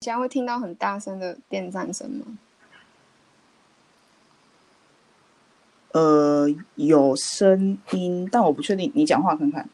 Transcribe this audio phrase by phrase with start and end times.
[0.00, 2.26] 现在会听到很大声的电站声吗？
[5.92, 8.92] 呃，有声音，但我不确定。
[8.94, 9.68] 你讲话看看。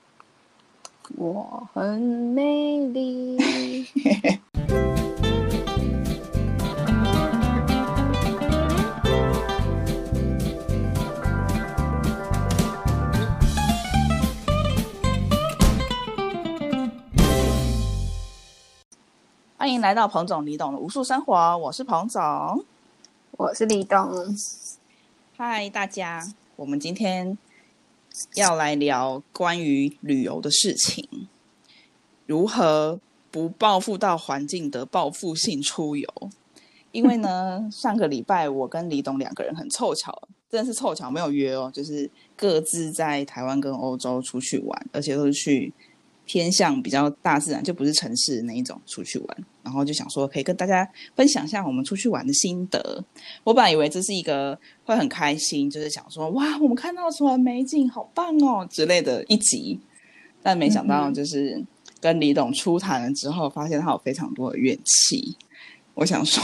[1.16, 3.36] 我很美丽。
[19.62, 22.20] 欢迎来到彭总李董的无数生活，我是彭总，
[23.38, 23.96] 我是李董。
[25.36, 26.20] 嗨，大家，
[26.56, 27.38] 我们今天
[28.34, 31.28] 要来聊关于旅游的事情，
[32.26, 32.98] 如何
[33.30, 36.12] 不报复到环境的报复性出游。
[36.90, 45.72] 因为呢， 上个礼拜我跟李董两个人很凑巧，真的是凑巧，没有约哦，就是各自在台湾跟欧洲出去玩，而且都是去。
[46.24, 53.04] 偏向比较大自然，就不是城市那一种出去玩，然后就想说可以跟大家分享一下我们出去玩的心得。
[53.44, 59.78] 我本来以为这是一个会很开心，就是想说哇，我们看到什么美景，好棒哦之类的一集，
[60.42, 61.64] 但没想到就是
[62.00, 65.36] 跟李董初谈了之后，发现他有非常多的怨气。
[65.94, 66.42] 我想说，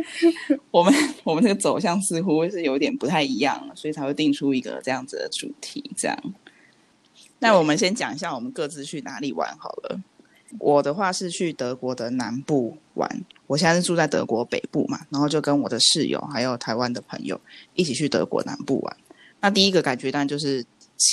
[0.70, 6.18] 我们我们这个走向似乎是有点不太一样，所以才会定出一个这样子的主题，这样。
[7.38, 10.00] 那我们先讲一下我们各自去哪里玩好了。
[10.58, 13.08] 我的话是去德国的南部玩，
[13.46, 17.40] 我现在是住在德国北部嘛，然后就跟我的室友还有台湾的朋友
[17.74, 18.96] 一起去德国南部玩。
[19.40, 20.64] 那第一个感觉当然就是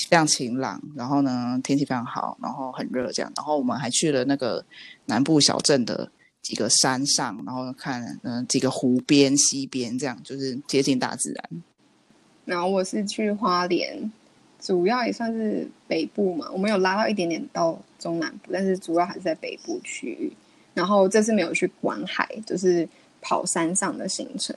[0.09, 3.31] 非常晴朗，然后呢天气非常好，然后很热这样。
[3.35, 4.63] 然后我们还去了那个
[5.05, 6.09] 南部小镇的
[6.41, 11.63] 几个山上，然后看嗯几个湖边、溪边这样，就是接近大自然。
[12.45, 14.11] 然后我是去花莲。
[14.59, 20.33] 主要也算是北部嘛，我们有拉到一点点到中南部，但是主要还是在北部区域。
[20.73, 22.87] 然后这次没有去观海，就是
[23.21, 24.55] 跑山上的行程。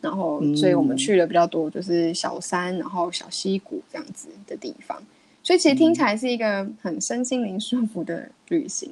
[0.00, 5.02] 然后，所以我们去了比较多，就是小山，然后小溪谷这样子的地方。
[5.42, 8.90] 所以其实听起来是一个很身心灵舒服的旅行，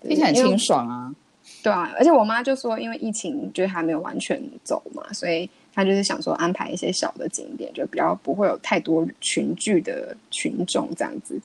[0.00, 1.14] 听起来很清爽啊。
[1.62, 5.48] 对啊，而且我妈就说，因为疫情就还没有完全走嘛，所以。
[5.74, 11.40] 她就是想说安排一些小的景点，就比较不会有太多群聚的群众这样子。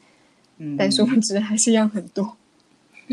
[0.64, 2.38] 嗯，但殊不知还是一样很多。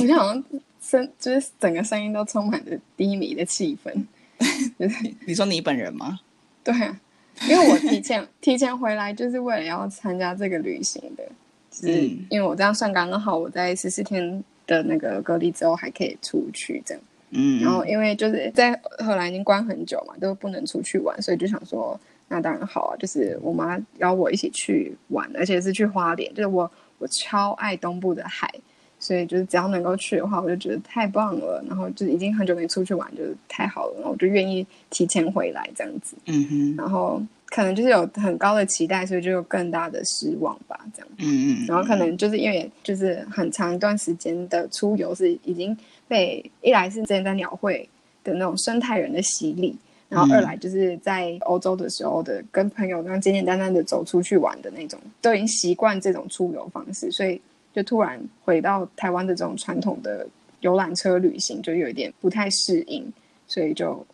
[0.00, 0.44] 我就好像
[0.82, 4.04] 声，就是整个声音都充满着低迷的气氛。
[4.78, 6.20] 就是你说你本人吗？
[6.62, 7.00] 对啊，
[7.48, 11.24] 因为我提前提前回来，就是为了要参加这个旅行的。
[11.70, 17.02] 是因为我这样算刚刚好，我在十四天的那个隔离之后还可以出去这样。
[17.30, 28.52] 嗯，然后因为就是在荷兰已经关很久嘛，都不能出去玩，所以就想说，那当然好啊，就是我妈邀我一起去玩，而且是去花莲，就是我我超爱东部的海，
[28.98, 31.64] 所以就是只要能够去的话，我就觉得太棒了。
[31.68, 36.16] 然后就是已经很久没出去玩，就是太好了，然后我就愿意提前回来这样子。
[36.26, 41.08] 嗯哼，然后可能就是有很高的期待，所以就有更大的失望吧，这样。
[41.18, 45.76] 嗯嗯，然后可能就是因为就是很长一段时间的出游是已经。
[46.08, 47.86] 被一来是之前在鸟会
[48.24, 49.76] 的那种生态人的洗礼，
[50.08, 57.40] 然后二来就是在欧洲的时候的跟朋友那样简简单单的走出去玩的那种，都已经习惯这种出游方式，所以
[57.74, 60.26] 就突然回到台湾的这种传统的
[60.60, 63.12] 游览车旅行，就有一点不太适应，
[63.46, 64.04] 所以就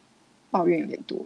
[0.51, 1.25] 抱怨有点多，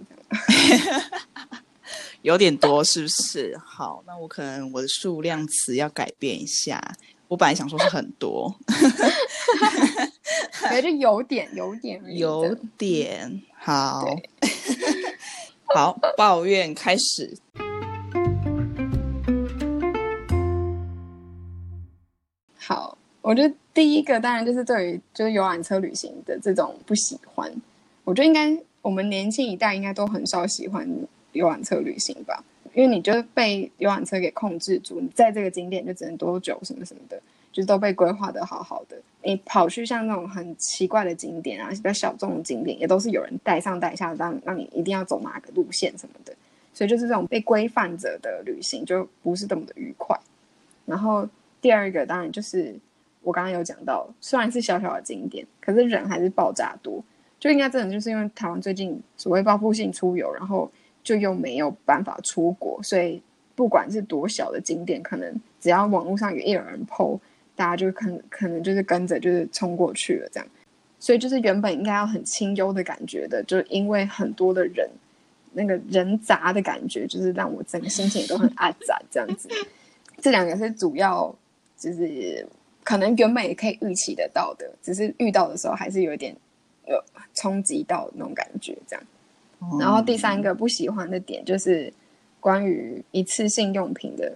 [2.23, 3.59] 有点多是不是？
[3.65, 6.81] 好，那我可能我的数量词要改变一下。
[7.29, 8.55] 我本来想说是很多，
[10.71, 14.17] 觉得有点，有点，有点好，
[15.75, 17.37] 好抱怨开始。
[22.57, 27.53] 好，我觉得第一个当然就是对于就是游览车旅行的这种不喜欢，
[28.05, 30.89] 我觉得应该我们年轻一代应该都很少喜欢
[31.33, 32.43] 游览车旅行吧。
[32.75, 37.21] 因为你就被游览车给控制住，你在这个景点就只能多久什么什么的，
[37.53, 38.85] 就是都被规划的好好。
[39.29, 46.35] 你跑去像那种很奇怪的景点啊，比较小众的景点，也都是有人带上带下，让让你一定要走哪个路线什么的。
[46.73, 50.19] 所以就是这种被规范着的旅行，就不是这么的愉快。
[50.87, 51.29] 然后
[51.61, 52.75] 第二个当然就是
[53.23, 57.05] 我刚刚有讲到，虽然是小小的景点，可是人还是爆炸多，
[57.39, 60.71] 就应该真的就是因为台湾最近所谓报复性出游，然后。
[61.01, 63.23] 就又没有办法出国，所以
[63.55, 67.19] 不管是多小的景点，可能只要网络上有一有人 PO，
[67.59, 70.49] 大家就可能可能就是跟着就是冲过去了这样。
[71.01, 74.89] 所以就是原本应该要很清幽的感觉的，就是因为很多的人，
[75.53, 79.49] 那个人杂的感觉，就是让我整个心情都很暗杂这样子。
[80.21, 81.33] 这两个是主要
[81.77, 82.47] 就是
[82.83, 86.35] 可能原本也可以预期得到的，只是遇到的时候还是有一点
[86.87, 86.95] 呃
[87.35, 89.05] 冲击到那种感觉这样。
[89.79, 91.93] 然后第三个不喜欢的点就是
[92.41, 94.33] 关于一次性用品的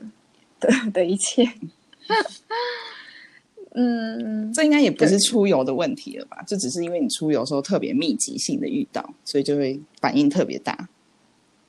[0.61, 1.45] 的的一切。
[3.75, 6.45] 嗯，这应该也不是出游的问题了吧？
[6.47, 10.89] 这只是因为你出游时候特别密集性的遇到，所以就会反应特别大。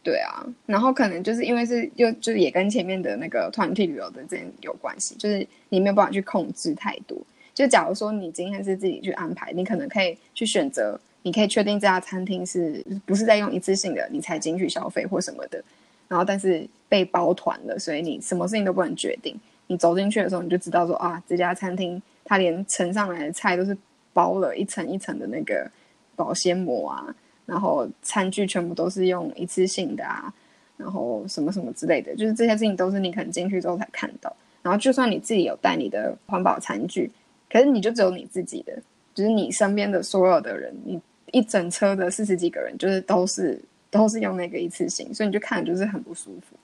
[0.04, 7.18] 对啊，然后可能就是因为是又就是也跟前面的那个团体旅游的这有关系，就是你没有办法去控制太多。
[7.54, 15.64] 就假如说你今天是自己去安排，你可能可以去选择，你可以确定这家餐厅是不是在用一次性的，你才进去消费或什么的。
[16.10, 19.40] 然后但是被包团了，所以你什么事情都不能决定。
[19.74, 23.76] 你走进去的时候，你就知道说啊，这家餐厅它连盛上来的菜都是
[24.14, 25.70] 包了一层一层的那个
[26.16, 27.16] 保鲜膜啊，
[27.46, 30.34] 然后餐具全部都是用一次性的啊，
[30.78, 34.34] 然后什么什么之类的，就是这些事情都是你可能进去之后才看到。
[34.62, 37.12] 然后就算你自己有带你的环保餐具，
[37.50, 38.74] 可是你就只有你自己的，
[39.14, 43.60] 就是你身边的所有的人，你一整车的四十几个人，就是都是
[43.90, 46.56] 都是用那个一次性，所以你就看就是很不舒服。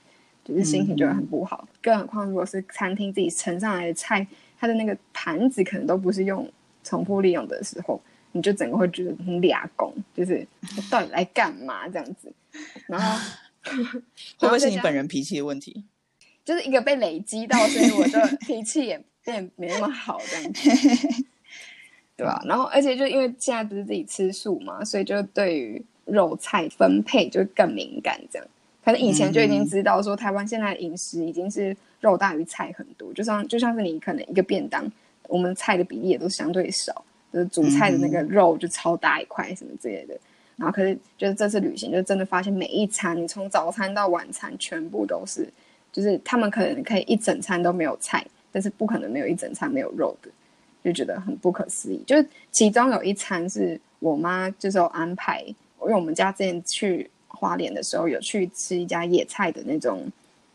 [0.49, 4.25] 就是心情就会很不好，更何况如果是餐厅自己盛上来的菜，
[4.59, 6.51] 它的那个盘子可能都不是用
[6.83, 8.01] 重复利用的时候，
[8.31, 10.45] 你就整个会觉得很俩工，就是
[10.89, 12.31] 到底来干嘛这样子？
[12.87, 13.19] 然后
[14.39, 15.83] 会不会是你本人脾气的问题？
[16.43, 20.69] 就是一个被累积到，所以我就脾气也变没那么好这样子，
[22.17, 22.41] 对吧？
[22.45, 28.47] 然后而且就因为现在不是自己吃素嘛，所以就对于肉菜分配就更敏感这样。
[28.91, 34.91] 可能以前就已经知道说，台湾现在的饮食已经是肉大于菜很多，就像就像是你可能一个便当，
[35.27, 40.18] 我们菜的比例也都相对少，就是主菜的那个肉就超大一块什么之类的。
[40.56, 45.47] 然后可是就是这次旅行就真的发现每一餐，你从早餐到晚餐全部都是，
[45.92, 50.31] 就是他们可能可以一整餐都没有菜，但是不可能没有一整餐没有肉的，
[50.83, 52.01] 就觉得很不可思议。
[52.07, 57.07] 就是其中有一餐是我妈就是有安排，因为我们家之前去。
[57.39, 60.06] 花莲的时候有去吃一家野菜的那种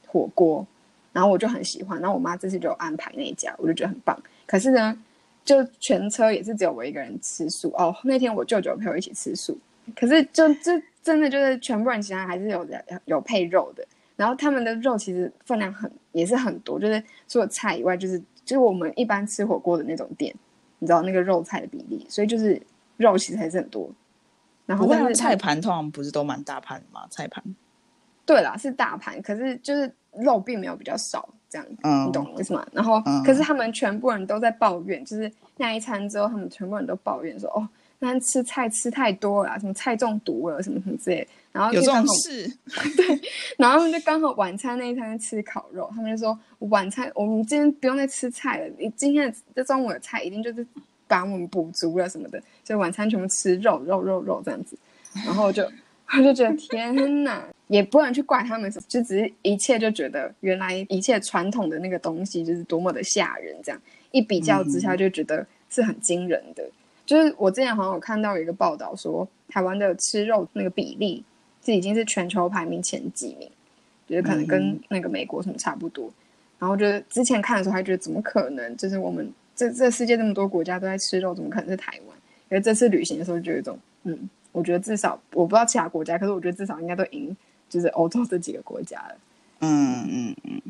[0.07, 0.67] 火锅，
[1.15, 1.99] 然后我就很喜欢。
[1.99, 4.15] 然后我妈这次就安排那一家，我就觉得很棒。
[4.47, 5.03] 可是呢，
[5.43, 7.97] 就全车也是只有我一个人吃素哦。
[8.05, 9.59] 那天我舅舅陪我一起吃素，
[9.97, 12.67] 可是就这真的就是全部人其他还是有
[13.07, 13.83] 有配肉的。
[14.17, 20.33] 然后他们的肉其实分量很也是很多，就是除了菜以外，就是就是我们一般吃火锅的那种店，
[20.79, 22.61] 你知道那个肉菜的比例，所以就是
[22.99, 23.91] 肉其实还是很多。
[24.67, 27.07] 然后但是菜盘通常不是都蛮大盘的吗？
[27.11, 27.45] 菜盘，
[28.25, 32.67] 对啦，是大盘，可是就是肉并没有比较少，这样，嗯你懂意思吗？
[32.73, 37.69] 然后，可是他们全部人都在抱怨，就是那一餐之后，他们全部人都抱怨说：“哦，
[37.99, 42.49] 那天吃菜吃太多了，什么菜中毒了，什么什么之类。”然后有这种事，
[42.97, 43.21] 对，
[43.59, 46.37] 然后他们就刚好晚餐那一餐吃烤肉，他们就说
[46.71, 50.67] ：“晚餐我们今天不用再吃菜了，你今天的这中午的菜一定就是。”
[51.07, 54.77] 把我们补足了什么的，所以晚餐全部吃肉肉肉肉这样子，
[55.25, 55.63] 然后就
[56.17, 63.81] 我就觉得天哪，也不能去怪他们，就只是一切就觉得原来一切传统的那个东西就是多么的吓人，这样
[64.13, 66.65] 一比较之下就觉得是很惊人的。
[67.05, 71.23] 就是我之前好像有看到有一个报道说，台湾的吃肉那个比例
[71.65, 73.51] 是已经是全球排名前几名，
[74.09, 76.11] 就是可能跟那个美国什么差不多。
[76.59, 79.31] 然后就是之前看的时候还觉得怎么可能，就是我们。
[79.57, 82.19] 这这世界这么多国家都在吃肉，怎么可能是台湾？
[82.51, 87.35] 因为这次旅行的时候就有一种，嗯，我觉得至少我不知道其他国家，可是我觉得至少应该都赢，
[87.69, 89.17] 就是欧洲这几个国家了。
[89.61, 90.63] 嗯嗯嗯。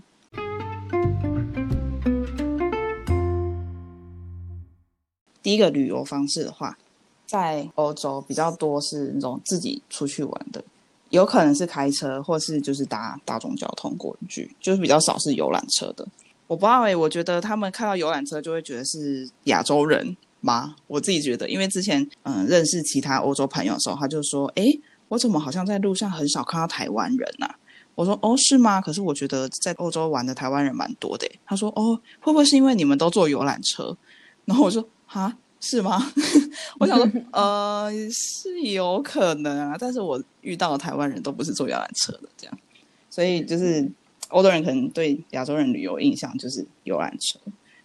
[5.42, 6.78] 第一个旅游方式的话，
[7.26, 10.64] 在欧洲比较多是那种自己出去玩的，
[11.10, 16.06] 有可能是开车，或是就是搭大众交通工具，就是比较少是游览车的。
[16.46, 20.76] 我不知道哎，我觉得他们看到游览车就会觉得是亚洲人吗？
[20.86, 24.66] 我自己觉得，因为之前嗯认识其他欧洲朋友的时候，他就说：“哎，
[25.08, 27.48] 我怎么好像在路上很少看到台湾人呐？”
[27.96, 28.80] 我说：“哦，是吗？
[28.80, 33.96] 可是我觉得在欧洲玩的台湾人蛮多的。”他说：“哦，会不会是因为你们都坐游览车？”
[34.44, 36.12] 然后我说：“哈，是吗？”
[36.78, 42.58] 我想说：“呃，是有可能啊，但是我遇到的台湾人都不是坐游览车的，这样，
[43.08, 43.90] 所以就是。”
[44.28, 47.38] 欧洲人可能对亚洲人旅游印象就是游览车，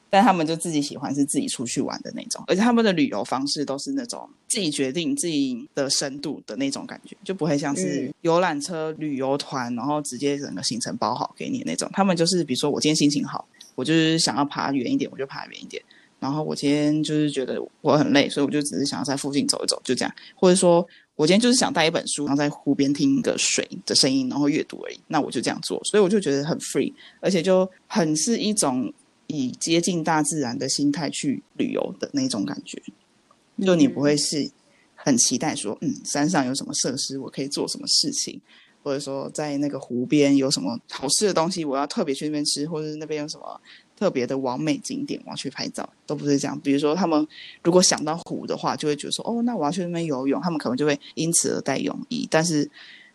[0.09, 11.89] 但他们就自己喜欢是自己出去玩的那种，而且他们的旅游方式都是那种自己决定自己的深度的那种感觉，就不会像是游览车旅游团，然后直接整个行程包好给你那种。
[11.93, 15.81] 他们就是比如说我今天心情好，我就是想要爬远一点，我就爬远一点。
[16.19, 20.87] 然后我今天就是觉得我很累，所以我就只是想要在附近走一走，就这样，或者说。
[21.15, 24.97] 我今天就是想带一本书，然后在湖边听一个水的声音，然后阅读而已。
[25.07, 28.89] 那我就这样做，所以我就觉得很 free，而且就很是一种
[29.31, 32.81] 以接近大自然的心态去旅游的那种感觉，
[33.63, 34.49] 就你不会是
[34.95, 38.41] 很期待说，嗯，山上有什么设施，我可以做什么事情，
[38.81, 43.61] 或者说在那个湖边有什么好吃的东西，我要特别去那边吃，或者是那边有什么
[43.95, 46.59] 特别的完美景点，我要去拍照，都不是这样。
[46.61, 47.27] 比如说他们
[47.63, 52.69] 如果想到湖的话，就会觉得说，哦，那我要去那边游泳，他们可能就会因此而带泳衣，但是。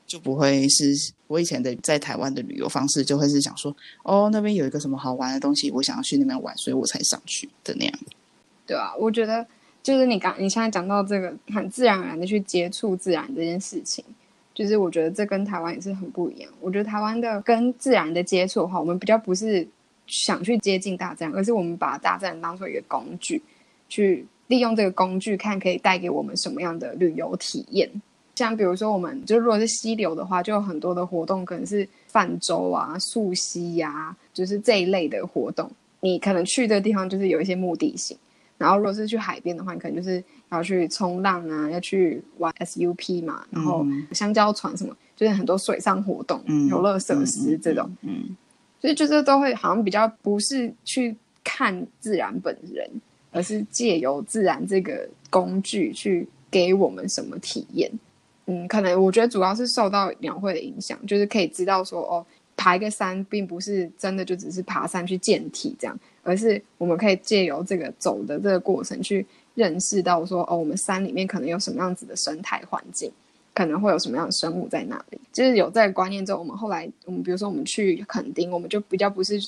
[0.07, 0.95] 就不会是
[1.27, 7.99] 我以前的在台湾的旅游方式，就会是想说，哦，那边有一个什么好玩的东西，我想要去那边玩，所以我才上去的那样。
[8.67, 9.47] 对啊，我觉得
[9.83, 14.05] 就是你刚你现在讲到这个很自然而然的去接触自然这件事情，
[14.55, 16.51] 就是我觉得这跟台湾也是很不一样。
[16.61, 19.67] 我觉得台湾的跟自然的接触的话，我们比较不是
[20.07, 23.43] 想去接近大自然，而是我们把大自然当做一个工具，
[23.89, 27.91] 去利用这个工具，看可以带给我们什么样的旅游体验。
[28.35, 35.71] 像比如说，我们就如果是溪流的话，就有很多的活动，可能是泛舟啊、溯溪呀，就是这一类的活动。
[36.00, 38.17] 你可能去的地方就是有一些目的性。
[38.57, 47.91] 然后，如果是去海边的话，你可能就是要去冲浪啊，要去玩 SUP 嘛，然后香蕉船什么，就是很多水上活动、游乐设施这种。
[48.03, 48.37] 嗯，
[48.81, 52.88] 所以就是都会好像比较不是去看自然本人，
[53.33, 57.91] 而是借由自然这个工具去给我们什么体验。
[58.47, 73.11] 嗯，可能我觉得主要是受到鸟会的影响，就是可以知道说，哦，爬一个山并不是真的就只是爬山去健体这样，而是我们可以借由这个走的这个过程去认识到说，哦，我们山里面可能有什么样子的生态环境，
[73.55, 75.19] 可能会有什么样的生物在那里。
[75.33, 79.41] 就是有这个观念之后，我们后来，我们比如说我们去垦丁，我们就比较不是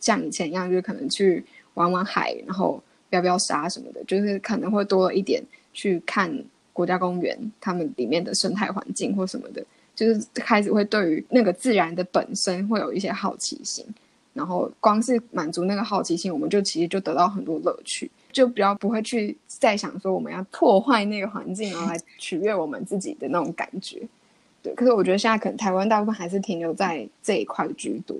[0.00, 1.44] 像以前一样，就是可能去
[1.74, 5.40] 玩玩海，然后标标沙什么的，就是可能会多了一点
[5.72, 6.44] 去看。
[6.72, 9.64] 国家公园，他们里面的生态环境或什么的，
[9.94, 13.84] 就是开始会对于那个自然的本身会有一些好奇心，
[14.32, 24.00] 然后光是满足那个好奇心，我们就其实就得到很多乐趣，就比较不会去再想说我们要破坏那个环境，然后来取悦我们自己的那种感觉。
[24.62, 28.16] 对，可是我觉得现在可能台湾大部分还是停留在这一块居多，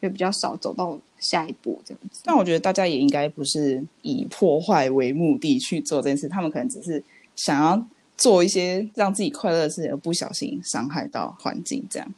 [0.00, 2.20] 就比较少走到下一步这样子。
[2.24, 7.02] 但我觉得大家也应该不是以破坏为目的去做这件事，他们可能只是。
[7.38, 12.14] 想要做一些让自己快乐的事情，而不小心伤害到环境，这样。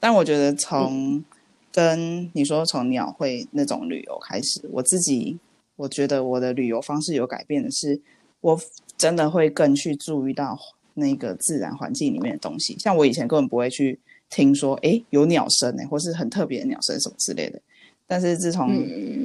[0.00, 1.22] 但我觉得从
[1.70, 5.38] 跟你说从鸟会那种旅游开始，我自己
[5.76, 8.00] 我觉得我的旅游方式有改变的是，
[8.40, 8.58] 我
[8.96, 10.58] 真的会更去注意到
[10.94, 12.78] 那个自然环境里面的东西。
[12.78, 17.60] 像我以前根本不会去听说，哎，有鸟声哎，或是很特别的鸟声什么之类的。
[18.06, 18.70] 但是自从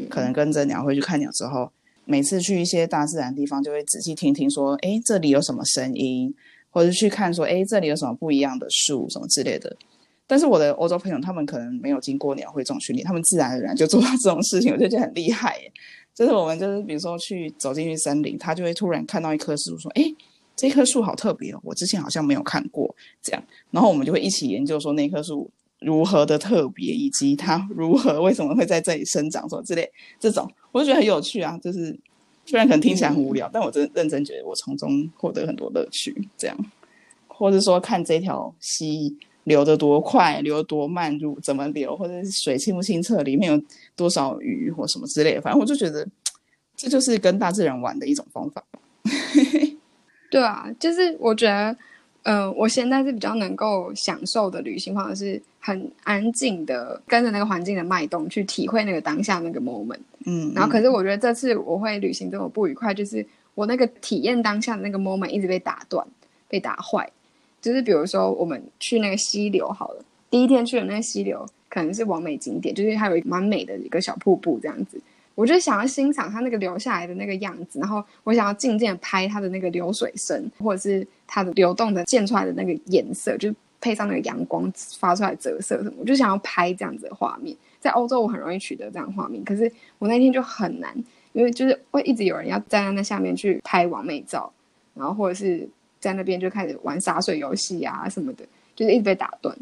[0.09, 1.71] 可能跟着鸟会去看鸟之后。
[2.05, 6.33] 每次去一些大自然地方，就会仔细听听说，哎，这里有什么声音，
[6.69, 9.75] 或者去看说，哎，这里有什么不一样的树，什么之类的。
[10.27, 15.57] 但是我的欧洲朋友，他们可能没有经过鸟会这种训练，他们自然而然就做到这种事情，我就觉得很厉害。
[16.15, 20.03] 就是我们就是比如说去走进去森林，他就会突然看到一棵树，说，哎，
[20.55, 22.93] 这棵树好特别哦，我之前好像没有看过。
[23.21, 29.89] 这样，然后我们就会一起研究说那棵树如何的特别，以及它如何为什么会在这里生长，什么之类
[30.19, 30.49] 这种。
[30.71, 31.97] 我就觉得很有趣啊，就是
[32.45, 36.15] 虽然可能听起来很无聊，但我真认真觉得我从中获得很多乐趣。
[36.37, 36.57] 这样，
[37.27, 43.63] 或者说看这条溪流得多快，流得多慢，如怎么流，或者是水清不清澈，里面有
[43.95, 45.41] 多少鱼或什么之类的。
[45.41, 46.07] 反正我就觉得
[46.75, 48.63] 这就是跟大自然玩的一种方法。
[50.31, 51.75] 对啊，就是我觉得。
[52.23, 59.99] 呃，我现在是比较能够享受的旅行，方式是很安静的跟着那个环境的脉动去体会那个当下那个 moment。
[60.25, 63.25] 嗯，然后可是我觉得这次我会旅行这么不愉快，就是
[63.55, 66.05] 我那个体验当下的那个 moment 一直被打断、
[66.47, 67.09] 被打坏。
[67.59, 75.01] 就是比如说我们去那个溪流好了，第一天去的那个溪流可能是完美景点，就是它有蛮美的一个小瀑布这样子。
[75.41, 87.57] 我就想要欣赏它那个流下来的那个样子，然后我想要静静的拍它的那个流水声，或者是它的流动的溅出来的那个颜色，就配上那个阳光发出来折射什么，我就想要拍这样子的画面。
[87.79, 90.95] 在欧洲我很容易取得这样画面，可是我那天就很难，
[91.33, 94.53] 因为就是会一直有人要站在那下面去拍完美照，
[94.93, 95.67] 然后或者是
[95.99, 98.45] 在那边就开始玩洒水游戏啊什么的，
[98.75, 99.57] 就是一直被打断。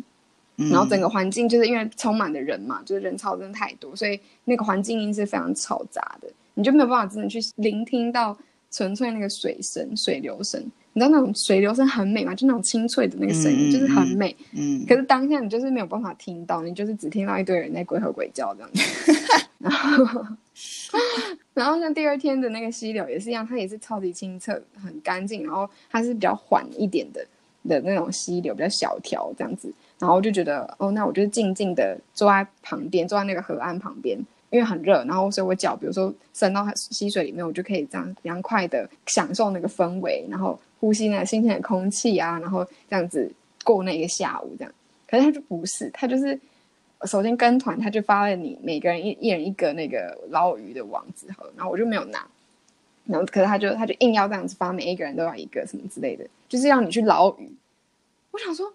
[0.69, 8.37] 然后整个环境就是因为充满的人嘛，就是人潮真的太多，所以那个环境音是非常嘈杂的，你就没有办法真的去聆听到
[8.71, 10.63] 纯粹那个水声、水流声。
[10.91, 12.33] 你知道那种水流声很美嘛？
[12.33, 14.35] 就那种清脆的那个声音，就是很美。
[14.53, 14.83] 嗯。
[14.87, 19.13] 可是当下你就是没有办法听到，你就是只听到一堆人在鬼吼鬼叫这样子。
[19.59, 20.25] 然后，
[21.53, 27.23] 然后像第二天的那个溪流也是一样，它也是超级清澈、很干净，然后它是比较缓一点的
[27.67, 29.71] 的那种溪流，比较小条这样子。
[29.99, 34.17] 然后我就觉得，哦，那我就静静的坐在旁边，坐在那个河岸旁边，
[34.49, 43.29] 因为很热，然后所以我脚比如说伸到溪水里面，我就可以这样凉快的享受那个氛围，然后呼吸那新鲜的空气啊，然后这样子
[43.63, 44.73] 过那个下午这样。
[45.05, 46.39] 可是他就不是，他就是
[47.03, 52.25] 首先跟团，他就发了你每个人一一人一个那个捞鱼的网子，好，然后我就没有拿，
[53.05, 57.51] 然后可是他就他就硬要这样子发，每一个人都要一个什么之类的，就是让你去捞鱼。
[58.31, 58.71] 我想说，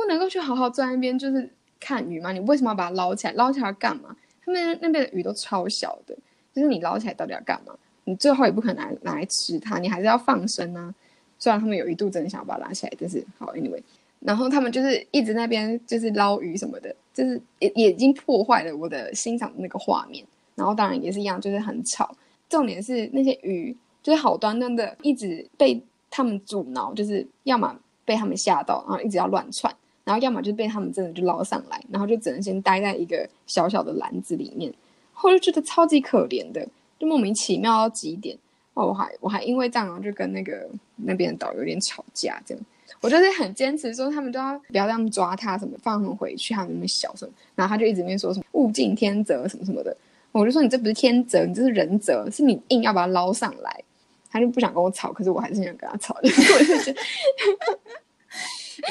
[0.00, 2.32] 不能够去好好坐在那边就是看鱼吗？
[2.32, 3.34] 你为什么要把它捞起来？
[3.34, 4.16] 捞起来干嘛？
[4.42, 6.16] 他们那边的鱼都超小的，
[6.54, 7.74] 就是你捞起来到底要干嘛？
[8.04, 10.92] 你最后也不可能拿拿来吃它，你还是要放生啊。
[11.38, 13.82] 虽然他们有一度真的想把它拉起来，但是好，anyway，
[14.20, 20.24] 然后他们就是一直那边就是捞鱼什么的，就是也也已经破坏了我的欣赏的那个画面。
[20.54, 22.14] 然后当然也是一样，就是很吵。
[22.48, 29.74] 重点是那些鱼就是好端端的，一直被他们阻挠，就是要么被他们吓到，然后一直要乱窜。
[30.04, 34.72] 然后要么就被他们真的就捞上来，然后就只能先待在一个小小的篮子里面，
[35.12, 36.66] 后就觉得超级可怜的，
[36.98, 38.36] 就莫名其妙到极点。
[38.74, 42.64] 哦，我还我还因为这样就跟那个那边的导游有点吵架，这样
[43.00, 49.96] 我就是很坚持说他们都要不要让他们抓他什么放他们回去，他们那么小什么，然后他就一直在说什么物竞天择什么什么的，
[50.32, 53.84] 我就说你这不是天择，你这是人择，是你硬要把它捞上来。
[54.32, 57.00] 他就不想跟我吵，可是我还是想跟他吵，我就觉得。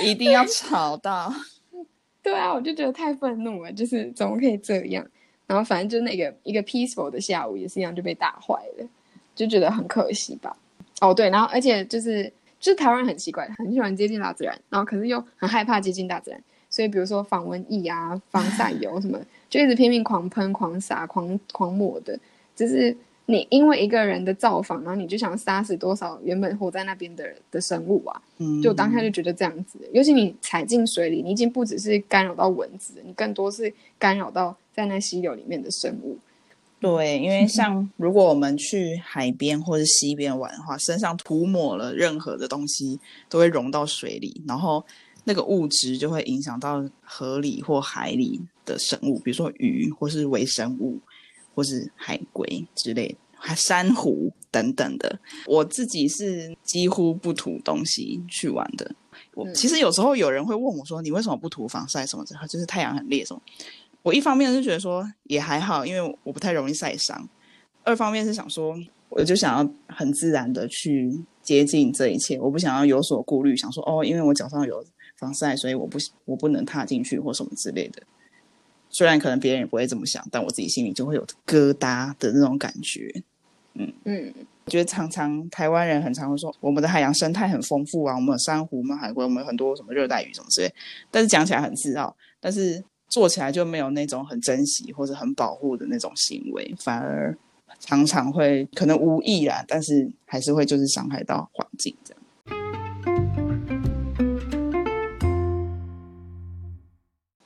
[0.03, 1.33] 一定要吵到，
[2.23, 5.05] 对啊，我就觉得太愤怒了，就是怎么可以这样？
[5.47, 8.87] 然后反正就那个一个 peaceful 的下午也是一样就被打坏了，
[9.35, 10.55] 就觉得很可惜吧。
[11.01, 19.19] 哦，对，然后而且就是就是台湾很奇怪，很喜欢接近大自然，然后可是又很害怕接近大自然，所以比如说防蚊液啊、防晒油什么，
[19.49, 22.19] 就一直拼命狂喷、狂撒、狂狂抹的，
[22.55, 22.95] 就是。
[23.29, 28.19] 你因为一个人的造访，然后你就想杀死多少原本活在那边的的生物啊？
[28.39, 29.77] 嗯，就当下就觉得这样子。
[29.93, 36.17] 尤其你踩进水里，你已经不只是干扰到蚊子，你更多是干扰到在那溪流里面的生物。
[36.79, 44.83] 对，因为像 如果我们去海边或者溪边玩的话，身上涂抹了任何的东西，都会溶到水里，然后
[45.25, 50.97] 那个物质就会影响到河里或海里的生物，比如说鱼或是微生物。
[51.59, 55.19] 或是海龟之类，还珊瑚等等的。
[55.45, 58.89] 我自己是几乎不涂东西去玩的。
[59.33, 63.41] 我其实有时候有人会问我说：“你为什么不涂防晒什么的？”就是太阳很烈什么。
[64.03, 67.21] 我一方面是觉得说也还好，因为我不太容易晒伤；
[67.83, 68.73] 二方面是想说，
[69.09, 71.11] 我就想要很自然的去
[71.43, 74.81] 接近这一切，我不想要有所顾虑，想说哦，因为我脚上有
[75.17, 78.01] 防晒，所以我不我不能踏进去或什么之类的。
[78.89, 83.23] 虽然可能别人也不会这么想，但我自己心里就会有疙瘩的那种感觉。
[83.75, 84.33] 嗯嗯，
[84.65, 90.73] 我觉得常常台湾人很常会说我们的海洋生态很丰富啊，我们有珊瑚，我们海龟，我们很多什么热带鱼什么之类。
[91.11, 97.37] 但是讲起来很自傲，但是做起来就没有那种很珍惜或者很保护的那种行为，反而
[97.79, 102.23] 常常会可能无意啦，但是还是会就是伤害到环境这样。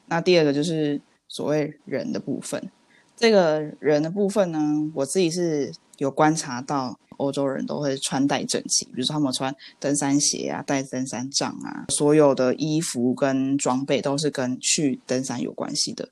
[0.08, 1.00] 那第二个就是。
[1.34, 2.70] 所谓人的部分，
[3.18, 4.60] 这个人的部分呢，
[4.94, 16.08] 我自己是有观察到，欧洲人都会穿戴整齐，比如说他们穿登山鞋啊，带登山杖啊，所有的衣服跟装备都是跟去登山有关系的。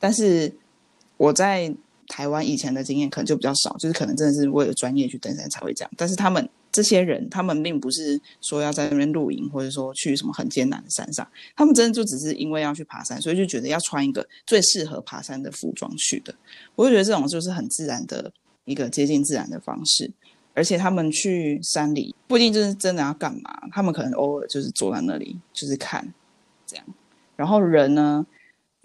[0.00, 0.50] 但是
[1.18, 1.70] 我在
[2.08, 5.90] 台湾以前的经验可能就比较少，就是可能真的是为了专业去登山才会这样。
[5.96, 6.48] 但是他们。
[6.74, 16.34] 这些人，他们并不是说要在那边露营，或者说去什么很艰难的山上，他们真的就只是因为要去爬山，所以就觉得要穿一个最适合爬山的服装去的。
[16.74, 18.32] 我就觉得这种就是很自然的
[18.64, 20.10] 一个接近自然的方式，
[20.52, 26.12] 而且他们去山里不一定就是真的要干嘛，他们可能偶尔就是坐在那里就是看
[26.66, 26.84] 这样。
[27.36, 28.26] 然后人呢，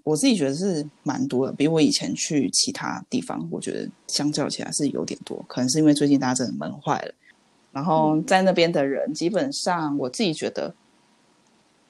[0.03, 7.13] 我自己觉得是蛮多的，比我以前去其他地方，我觉得相较起来是有点多，可能是因为最近大家真的闷坏了。
[7.71, 10.73] 然后在那边的人，基本上我自己觉得，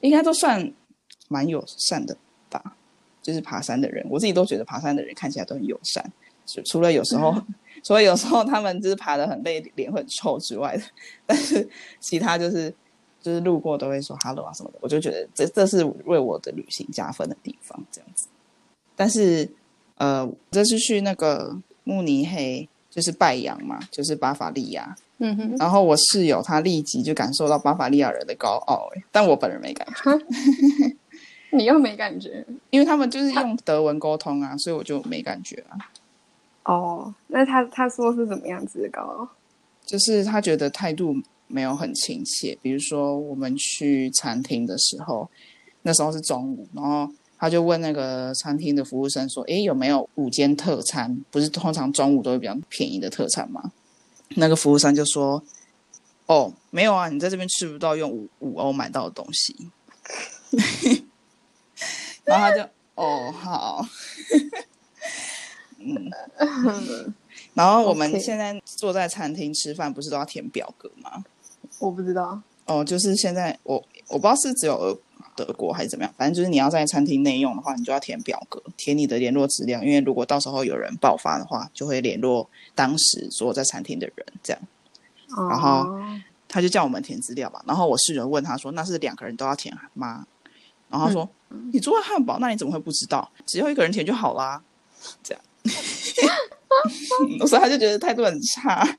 [0.01, 0.73] 应该都算
[1.27, 2.17] 蛮友善的
[2.49, 2.75] 吧。
[3.21, 6.03] 就是爬山的人，我自己都觉得爬山的人看起来都很友善。
[6.65, 7.35] 除了有时候，
[7.83, 10.83] 除了有时候他们就是爬的很累，脸会很臭之外的，
[11.27, 11.67] 但是
[11.99, 12.73] 其他就是
[13.21, 14.79] 就是路过都会说 “hello” 啊什么的。
[14.81, 18.27] 我就觉得这这是为我的旅行加分的地方，这样子。
[18.95, 19.47] 但是
[19.95, 24.95] 呃，这次去那个慕尼黑，就是拜阳嘛，就是巴伐利亚。
[25.19, 30.25] 嗯哼，然后我室友他立即就感受到巴伐利亚人的高傲，哎，但我本人没感觉。
[31.51, 32.45] 你又没感觉？
[32.69, 35.77] 因为他们就是用德文沟通啊，所以我就没感觉啊。
[36.63, 39.27] 哦，那他他说是怎么样子的高傲？
[39.86, 41.15] 就是他觉得态度
[41.47, 42.55] 没有很亲切。
[42.62, 45.27] 比如说我们去餐厅的时候，
[45.82, 51.19] 那时候是中午，然后他就问那个餐厅的服务生说：“诶，有没有午间特餐？
[51.32, 53.71] 不是通常中午都会比较便宜的特餐吗？”
[54.35, 55.43] 那个服务生就说
[56.27, 59.69] ：“哦，没有啊，你在这边吃不到用五五欧买到的东西。
[62.25, 62.63] ”然后他就
[62.95, 63.85] ：“哦，好。”
[65.81, 66.11] 嗯，
[67.53, 71.23] 然后我们现在坐在餐厅吃饭，不是都要填表格吗？
[71.79, 72.41] 我不知道。
[72.65, 73.75] 哦，就是现在我
[74.09, 74.99] 我不知道是只有
[75.45, 84.62] 德国还是怎么样，反正就是你要在餐厅内用的话，你就要填表格，填你的联络资料，因为如果到时候有人爆发的话，就会联络当时所有在餐厅的人，这样。
[85.49, 85.88] 然后
[86.47, 90.25] 他就叫我们填资料吧，然后我室友问他说：“那是两个人都要填吗？”
[90.89, 91.30] 然后他说
[91.71, 93.32] ：“你住在汉堡，那你怎么会不知道？
[93.45, 94.62] 只要一个人填就好啦。”
[95.23, 95.41] 这样。
[97.47, 98.97] 所以他就觉得态度很差。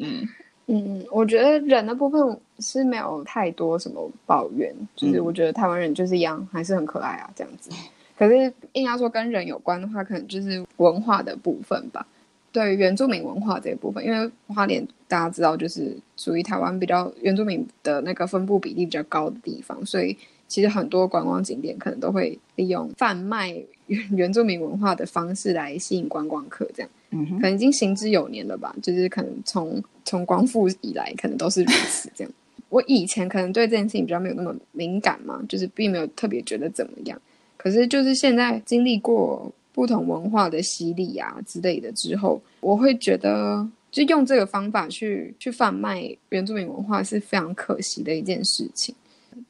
[0.00, 0.26] 嗯
[0.68, 7.70] 嗯，我觉得人的部分是没有太多什么抱怨，就是我觉得台湾人就是一样，还是很可爱啊，这样子。
[8.18, 12.06] 可是硬要说跟人有关的话，可能就是文化的部分吧。
[12.50, 20.16] 对原住民文化这一部分，因为花莲大家知道，就是属于台湾比较原住民的那个分布比例比较高的地方，所以
[20.48, 23.54] 其实很多观光景点可能都会利用贩卖
[23.86, 32.32] 原 原住民文化的方式来吸引观光客，这样，嗯，可能已经行之有年了吧，就是可能从从光复以来，可能都是如此这样。
[32.70, 37.20] 我以前可能对这件事情比较没有那么敏感嘛，就是并没有特别觉得怎么样，
[37.56, 39.52] 可是就是现在经历过。
[39.70, 48.92] 不同文化的洗礼啊之类的之后，我会觉得就用这个方法去去贩卖原住民文化是非常可惜的一件事情。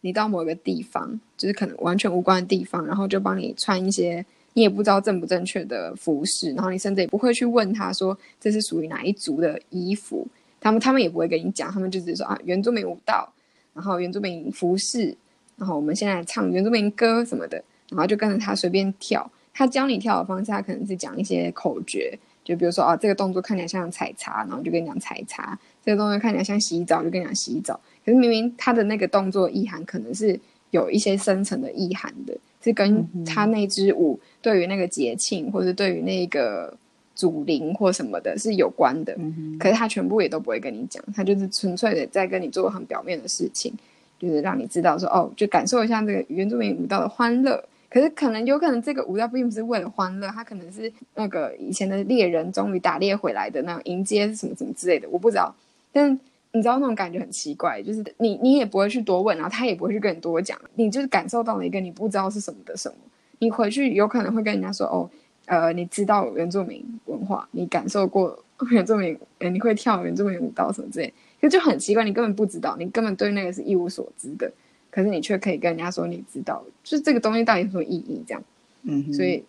[0.03, 10.29] 你到某个地方，就是可能完全无关的地方，然后就帮你穿一些你也不知道正不正确的服饰，然后你甚至也不会去问他说这是属于哪一族的衣服，
[10.61, 13.33] 他们他们也不会跟你讲，他们就只是说啊原住民舞蹈，
[13.75, 15.17] 然后原住民服饰，
[15.57, 19.31] 然后我们现在唱原住民歌什么的，然后就跟着他随便跳。
[19.55, 27.75] 他教你跳的方式，他可能是讲一些口诀，就比如说啊，这个动作看起来像采茶，然后就跟你讲采茶；这个动作看起来像洗澡，就跟你讲洗澡。
[28.05, 30.39] 可是明明他的那个动作意涵可能是
[30.71, 36.73] 有一些深层的意涵的，是跟他那支舞对于那个节庆，或者对于那个
[37.19, 39.13] 祖灵或什么的是有关的。
[39.59, 43.75] 可是他全部也都不会跟你讲，他就是纯粹的在跟你做很表面的事情，
[44.21, 47.63] 就是让你知道说哦，就感受一下这个原住民舞蹈的欢乐。
[47.91, 55.53] 可是可能有可能这个舞蹈并不是为了欢乐，他可能是那个以前的猎人终于打猎回来的那种迎接什么什么之类的，我不知道。
[55.91, 56.13] 但
[56.53, 62.95] 你知道那种感觉很奇怪，就是你你也不会去多问，然后他也不会去跟你多讲，你就是感受到了一个你不知道是什么的什么。
[63.39, 65.09] 你回去有可能会跟人家说哦，
[65.49, 68.39] 呃，你知道原住民文化，你感受过
[68.71, 74.51] 原住民，呃，你会跳原住民舞蹈什么之类，就就很奇怪，你根本不知道，你根本对那个是一无所知的。
[74.91, 78.23] 可是你却可以跟人家说你知道，就是这个东西到底有什么意义？
[78.27, 78.43] 这样，
[78.83, 79.45] 嗯，所以，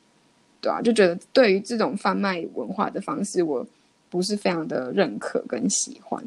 [0.62, 3.66] 对啊，就觉得对于这种贩卖文化的方式，我
[4.10, 6.24] 不是非常的认可跟喜欢。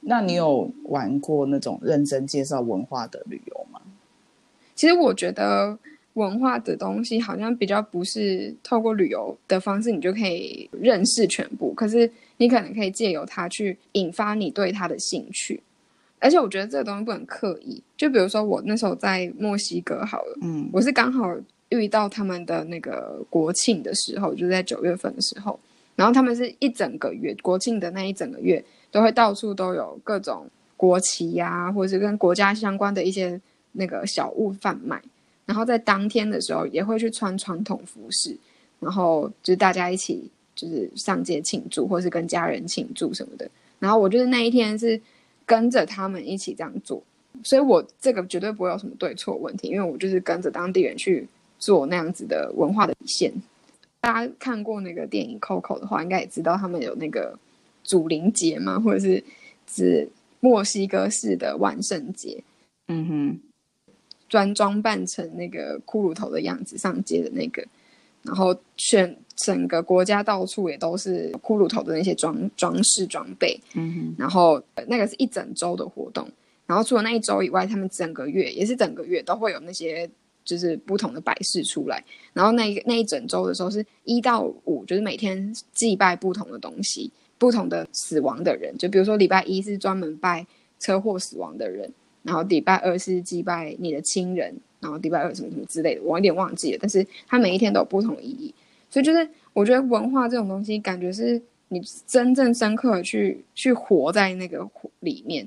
[0.00, 3.80] 那你有玩过那种认真介绍文化的旅游吗？
[4.74, 5.78] 其实我觉得
[6.14, 11.72] 文化的东西好像比较不是透过旅游的方式，你就可以认识全部。
[11.74, 15.60] 可是你可能可以借由它去引发你对它的兴趣。
[16.20, 21.28] 而且我觉得这个东西不能刻意，就比如说我那时候在墨西哥好了，嗯，我是刚好
[21.68, 25.60] 遇到他们的那个国庆的时候，就在九月份的时候，
[25.96, 30.46] 然后他们是一整个月国庆的那一整个月都会到处都有各种
[30.78, 33.38] 国旗呀，或者是跟国家相关的一些
[33.72, 35.02] 那个小物贩卖，
[35.46, 38.36] 然后在当天的时候也会去穿传统服饰，
[38.80, 45.00] 然后就是大家一起就是上街庆祝，或是跟家人庆祝什么的，然后我就是那一天是。
[45.46, 47.02] 跟着他们一起这样做，
[47.42, 51.28] 所以我这个绝对不会有什么对错问题，因为我就是跟着当地人去
[51.58, 53.30] 做那样子的文化的体现。
[54.00, 57.38] 大家看过那个电影《Coco》的话，应该也知道他们有那个
[57.82, 59.22] 祖灵节嘛，或者是
[59.66, 60.08] 指
[60.40, 62.42] 墨西哥式的万圣节。
[62.88, 63.40] 嗯哼，
[64.28, 67.64] 专装扮成那个骷髅头的样子上街的那个，
[68.22, 69.16] 然后全。
[69.36, 76.24] 整个国家到处也都是骷髅头的那些装装饰装备，嗯，然后那个是一整周的活动，
[76.66, 80.08] 然后除了那一周以外，他们整个月也是整个月都会有那些
[80.44, 82.00] 就是不同的摆饰出来，
[82.32, 90.46] 然后那一那一整周的时候是一到五，就是每天祭拜不同的东西，不同的死亡的人，就比如说礼拜一是专门拜
[90.78, 91.92] 车祸死亡的人，
[92.24, 98.52] 然后礼拜二是祭拜你的亲人，然后礼拜二什么什么之类的，我有点忘记了，但是它每一天都有不同意义。
[98.90, 104.66] 所以就是，我觉得文化这种东西，感觉是你真正深刻的去去活在那个
[105.00, 105.46] 里面。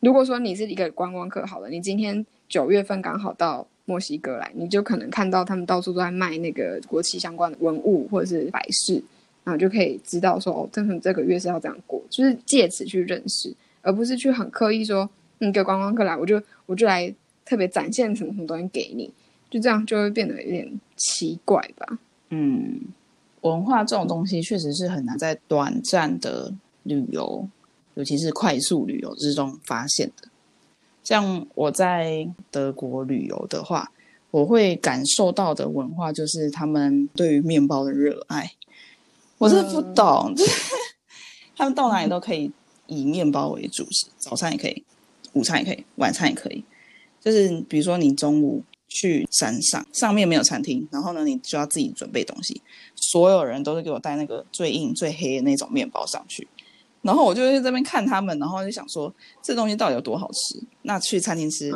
[0.00, 9.02] 如果说你是一个观光客，好了，你今天九月份刚好到墨西哥来，你就可能看到他们到处都在卖那个国旗相关的文物或者是摆饰，
[9.44, 17.12] 然后就可以知道说哦，这这个月是要这样过，就是借此去认识，而不是去很刻意说，一个观光客来，我就我就来
[17.44, 19.10] 特别展现什么什么东西给你，
[19.50, 21.98] 就这样就会变得有点奇怪吧。
[22.30, 22.80] 嗯，
[23.42, 27.48] 文化这种东西确实是很难在短暂的旅游，
[27.94, 30.28] 尤其是快速旅游之中发现的。
[31.04, 33.90] 像我在德国旅游的话，
[34.30, 38.52] 我会感受到的文化就是他们对于面包的热爱。
[39.38, 40.34] 我是不懂，
[41.56, 42.50] 他们到哪里都可以
[42.88, 44.84] 以面包为主食，早餐也可以，
[45.38, 46.64] 午餐也可以，晚餐也可以。
[47.20, 52.60] 就是比如说你中午去山上，上面没有餐厅，然后呢，你就要自己准备东西。
[52.96, 56.46] 所有人都是给我带那个最硬、最黑的那种面包上去。
[57.02, 60.60] 然后我就在这边看他们，然后就想说这东西到底有多好吃。
[60.82, 61.72] 那去餐厅吃，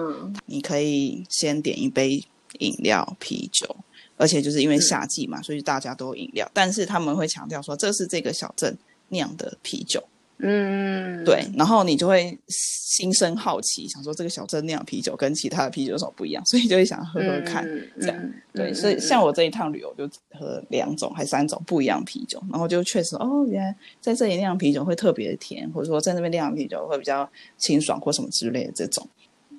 [0.47, 2.23] 你可以先点一杯
[2.59, 3.77] 饮料、啤酒，
[4.17, 6.51] 而且就是因为夏季嘛，所以大家都有饮料。
[6.53, 8.77] 但是他们会强调说，这是这个小镇
[9.09, 10.03] 酿的啤酒。
[10.45, 17.65] 嗯，对，然后你就会心生好奇，想说这个小镇酿啤酒跟其他的啤酒有什么不一样，所以就会想喝喝看，
[18.01, 18.33] 这样。
[18.53, 29.09] 对，所以像我这一趟旅游就喝两种还三种不一样啤酒，然后就确实哦，原来在这里酿啤酒会特别的甜，或者说在那边酿啤酒会比较清爽或什么之类的这种。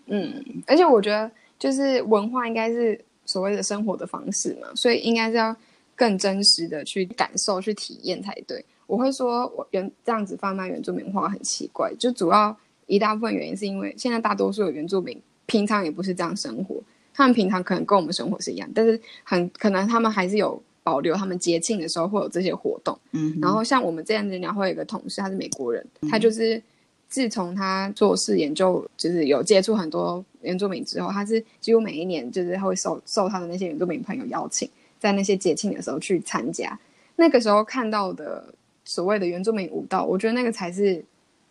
[0.08, 5.56] 嗯，而且我觉得就是文化应该是所谓的生活的方式嘛，所以应该是要
[5.96, 8.64] 更真实的去感受、去体验才对。
[8.86, 16.76] 我会说，我原这样子贩卖原住民文化很奇怪，就主要一大部分原因是因为现在大多数的原住民平常也不是这样生活，
[17.14, 22.98] 他们平常可能跟我们生活是一样，但是很可能他们还是有保留他们节庆的时候会有这些活动。
[23.12, 26.62] 嗯，然后像我们这样子聊会有一个同事，他是美国人，他就是
[27.08, 34.70] 自从他做事研究，就是有接触很多原住民之后，他是几乎每一年就是会受受他的那些原住民朋友邀请，
[35.00, 36.78] 在那些节庆的时候去参加，
[37.16, 38.54] 那个时候看到的。
[38.86, 41.04] 所谓的原住民舞蹈，我觉得那个才是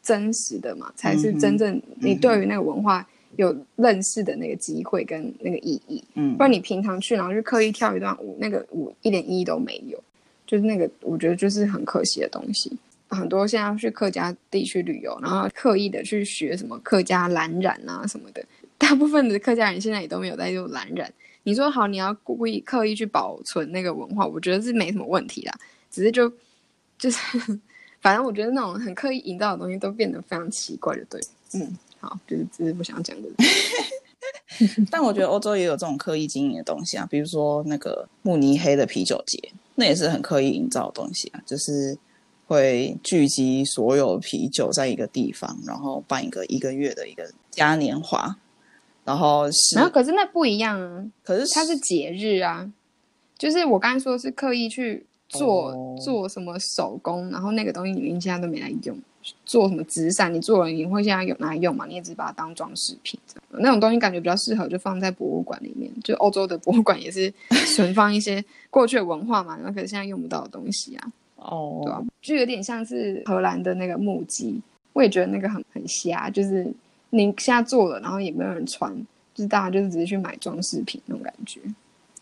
[0.02, 6.04] 真实的嘛，才是真正你对于那个文化有认识的那个机会跟那个意义。
[6.14, 9.98] 嗯，不然你平常去，然后就刻意跳一段舞，那个舞一点意义都没有。
[10.46, 12.70] 就是那个，我觉得就是很可惜的东西。
[13.08, 18.44] 很多现在去客家地区旅游，然后刻意的去学什么客家蓝染啊什么的，
[18.76, 21.10] 大部分的客家人现在也都没有在用蓝染。
[21.44, 25.54] 你说好，你要故意刻意去保存那个文化，我觉得是没什么问题啦，
[25.90, 26.30] 只是就。
[27.02, 27.18] 就是，
[28.00, 31.20] 反正我觉得那种很刻意营造的东西都变得非常奇怪，就对。
[31.54, 33.28] 嗯，好，就是只是不想讲的。
[34.88, 39.36] 但我觉得欧洲也有这种刻意经营的东西啊，比如说那个慕尼黑的啤酒节，
[39.74, 41.98] 那也是很刻意营造的东西啊，就是
[42.46, 48.36] 会聚集所有啤酒在一个地方，然后办一个一个月的一个嘉年华，
[49.04, 52.70] 然后是，然后可是那不一样啊，可是它是节日啊，
[53.36, 55.04] 就是我刚才说是刻意去。
[55.32, 58.96] 做做什么手工，然后那个东西你现在都没来用。
[59.46, 61.86] 做什么纸伞，你做了你会现在有拿来用吗？
[61.86, 63.16] 你也只把它当装饰品。
[63.50, 65.88] 那种东西感觉比较适合就放在博物馆里面。
[66.02, 67.32] 就欧洲的博物馆也是
[67.76, 71.12] 存放一些过去的文化嘛，然后可是现在用不到的东西啊。
[71.36, 72.02] 哦，对啊？
[72.20, 74.60] 就有点像是荷兰的那个木屐，
[74.92, 76.28] 我也觉得那个很很瞎。
[76.28, 76.66] 就是
[77.10, 78.92] 你现在做了，然后也没有人穿，
[79.36, 81.60] 就是大家就是直接去买装饰品那种感觉。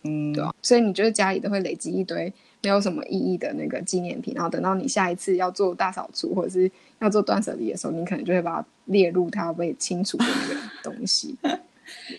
[0.03, 0.55] 嗯，对啊。
[0.61, 2.31] 所以你就是家里都会累积一堆。
[2.63, 11.35] 没有什么意义的那个纪念品，然后等到你下一次要做大扫除或者是要做断舍离的时候，你可能就会把它列入它被清除的那个 东西，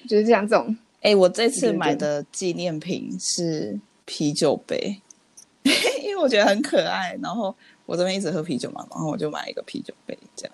[0.07, 0.47] 就是这样。
[0.47, 4.99] 这种，哎，我这次买的纪念品是啤酒杯，
[6.03, 7.17] 因为我觉得很可爱。
[7.21, 10.53] 然后我这边一直喝啤酒嘛，然后我就买一个啤酒杯，这样。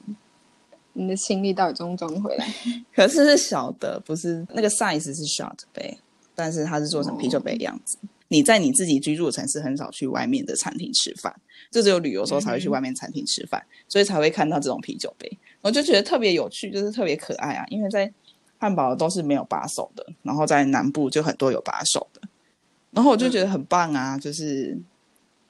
[1.00, 2.48] 你的心力到底装不装回来？
[2.94, 5.98] 可是是小的，不是那个 size 是 shot 杯，
[6.34, 7.98] 但是它是做成啤酒杯的样子。
[8.30, 11.34] 你在你自己居住的城市很少去外面的餐厅吃饭，
[11.72, 15.32] 就只有旅游时候才会去外面餐厅吃饭，所以才会看到这种啤酒杯。
[15.62, 17.66] 我就觉得特别有趣，就是特别可爱啊！
[17.70, 18.12] 因为在
[18.58, 22.22] 汉堡都是没有把手的，然后在南部就很多有把手的，
[22.92, 24.78] 然后我就觉得很棒啊，就是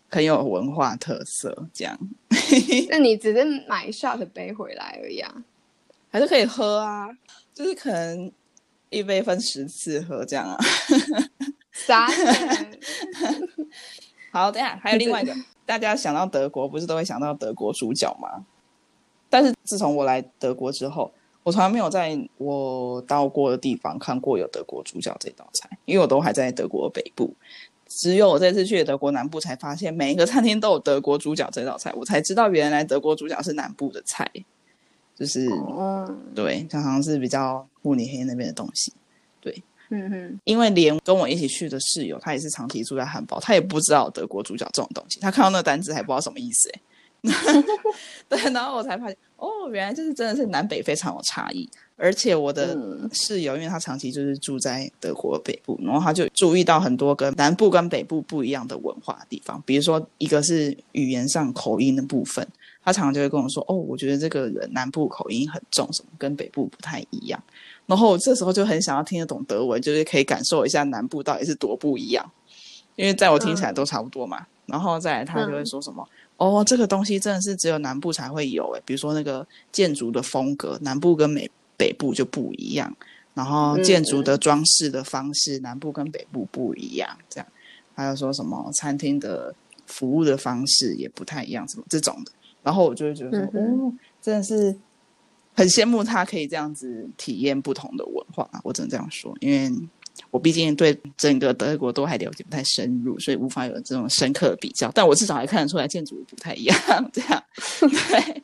[0.09, 1.97] 很有文化特色这样。
[2.89, 5.43] 那你只是买 shot 杯回来而已啊，
[6.09, 7.07] 还是可以喝啊？
[7.53, 8.31] 就是可能
[8.89, 10.57] 一杯分十次喝这样啊。
[11.87, 12.07] 啥？
[14.31, 15.33] 好，等下还有另外一个，
[15.65, 18.45] 大家想到德国不是都会想到德国猪脚吗？
[19.29, 21.11] 但是自从我来德国之后，
[21.43, 27.33] 我从来没有在我到过的地方看过有德国猪脚这道菜，因为我都还在德国北部。
[27.87, 34.29] 只有我这次去德国南部才发现，每一个餐厅都有德国猪脚这道菜，我才知道原来德国猪脚是南部的菜，
[35.15, 35.47] 就是
[36.35, 38.91] 对，它好像是比较慕尼黑那边的东西，
[39.39, 39.63] 对。
[39.89, 46.81] 嗯哼，因为连跟我一起去的室友，他也是长期住在汉堡，他也不知道德国猪脚这种东西，他看到那个单字还不知道什么意思哎。
[48.29, 51.67] 对，然后我才发现，哦，原来就是真的是南北非常有差异。
[51.95, 52.77] 而且我的
[53.11, 62.47] 室友，因为他长期就是住在德国北部，然后他就注意到很多跟南部跟北部不一样的文化地方，比如说一个是语言上口音的部分，
[62.83, 67.43] 他常常就会跟我说，哦，我觉得这个人南部口音很重，什么跟北部不太一样。
[67.87, 72.29] 然后我这时候就很想要听得懂德文，就是可以感受一下南部到底是多不一样，
[72.95, 74.45] 因为在我听起来都差不多嘛。
[74.67, 76.07] 然后再来他就会说什么。
[76.35, 82.95] 哦，这个东西真的是只有南部才会有诶，比如说那个建筑的风格，南部跟美北部就不一样。
[83.33, 87.09] 然后建筑的装饰的方式，南部跟北部不一样。
[87.29, 87.47] 这样，
[87.95, 89.53] 还有说什么餐厅的
[89.85, 92.31] 服务的方式也不太一样，什么这种的。
[92.63, 94.75] 然后我就会觉得说，哦，真的是
[95.57, 98.49] 很羡慕他可以这样子体验不同的文化。
[98.63, 99.69] 我只能这样说，因为。
[100.31, 104.89] 我毕竟对整个德国都还了解不太深入，所以无法有这种深刻的比较。
[104.91, 106.75] 但我至少还看得出来建筑不太一样，
[107.13, 107.43] 这样
[107.79, 108.43] 对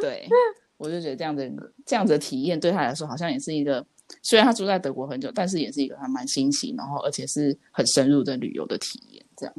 [0.00, 0.28] 对，
[0.78, 1.46] 我就觉得这样的
[1.84, 3.84] 这样子的体验对他来说好像也是一个，
[4.22, 9.22] 虽然他住在德国很久，但是也是一个还蛮新奇，然后而且是很深入的旅游的体验。
[9.36, 9.54] 这样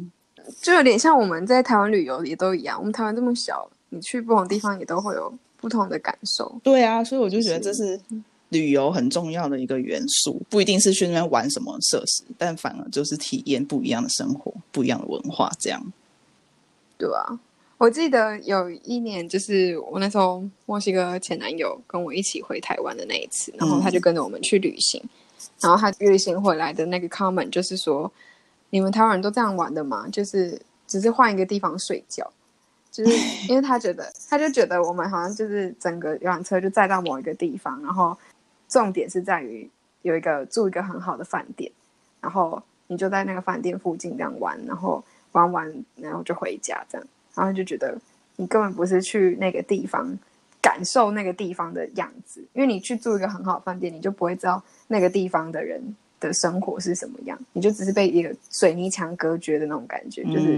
[0.59, 5.31] 就有点像我们在台湾旅游也都一样，我们台湾这么小，你去不同地方也都会有
[5.63, 6.59] 不同的感受。
[6.61, 7.97] 对啊，所以我就觉得这是。
[8.49, 15.83] 旅游很重要的一个元素，不一定是去那边玩什么设施，但反而就是体验不一样的生活、不一样的文化，这样。
[16.95, 17.39] 对啊，
[17.79, 25.01] 我记得有一年，就是我那时候墨西哥前男友跟我一起回台湾的那一次，然后他就跟着我们去旅行，
[25.59, 28.11] 然后他旅行回来的那个 comment 就是说
[28.69, 30.07] ：“你们台湾人都这样玩的吗？
[30.11, 32.31] 就是只是换一个地方睡觉，
[32.93, 33.11] 就是
[33.49, 38.17] 因为他觉得，他就觉得我们好像就是整个游览车就载到某一个地方，然后。”
[38.69, 39.69] 重点是在于
[40.01, 41.71] 有一个住一个很好的饭店，
[42.19, 45.03] 然后你就在那个饭店附近这样玩，然后
[45.33, 47.95] 玩完然后就回家这样，然后就觉得
[48.35, 50.17] 你根本不是去那个地方
[50.59, 55.79] 感受那个地方的样子，因为你去住一个很好的饭店，你就不会知道那个地方的人
[56.19, 60.57] 的生活是什么样，你就只是被一个水泥墙隔绝的那种感觉，就是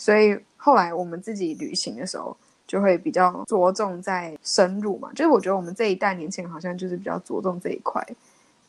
[0.00, 2.36] 所以后来我们自己旅行的时候。
[2.66, 8.02] 就会比较着重在深入嘛，就是我觉得我们这一代年轻人好像就是比较着重这一块，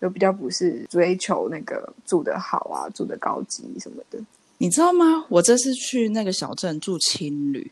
[0.01, 4.19] 就比较不是追求那个住的好啊，住的高级什么的。
[4.57, 5.25] 你知道吗？
[5.29, 7.71] 我这次去那个小镇住青旅，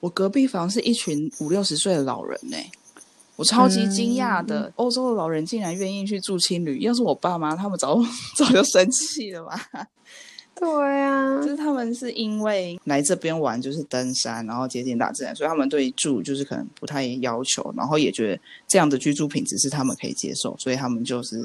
[0.00, 2.56] 我隔壁房是一群五六十岁的老人呢，
[3.36, 7.96] 我超级惊讶的，欧洲的老人竟然愿意去住青旅，要是我爸妈，他们早
[8.36, 9.88] 早就生气了吧。
[10.56, 21.44] 对啊，就是他们是因为来这边玩，就是登山，然后接近大自然，所以他们对住就是可能不太要求，然后也觉得这样的居住品质是他们可以接受，所以他们就是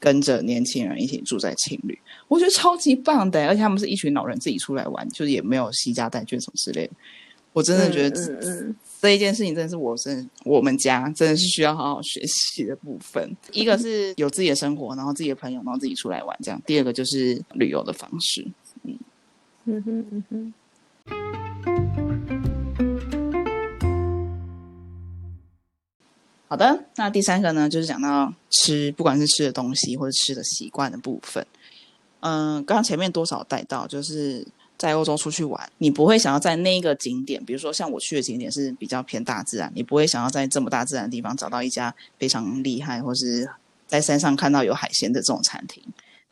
[0.00, 1.98] 跟着年轻人一起住在青旅。
[2.28, 6.92] 我觉得超级棒的，而且他们是一群老人自己出来玩，就是也没有惜家带眷什么之类的。
[7.52, 8.74] 我真的觉得。
[9.00, 13.36] 这一件事情真的是我真我们家真的是需要好好学习的部分。
[13.52, 16.60] 一个是有自己的生活，然后自己的朋友，然后自己出来玩这样。
[16.66, 18.44] 第二个就是旅游的方式。
[18.82, 18.98] 嗯
[19.66, 20.54] 嗯哼嗯哼。
[26.48, 31.46] 好的，那第三个呢，就是讲到吃，不管是吃的东西或者吃的习惯的部分。
[32.20, 34.46] 嗯，刚刚前面多少带到就是。
[34.78, 43.48] 在欧洲出去玩，你不会想要在那个景点，比如说像我去的景点是比较偏大自然，你不会想要在这么大自然的地方找到一家非常厉害，或是
[43.86, 45.82] 在山上看到有海鲜的这种餐厅。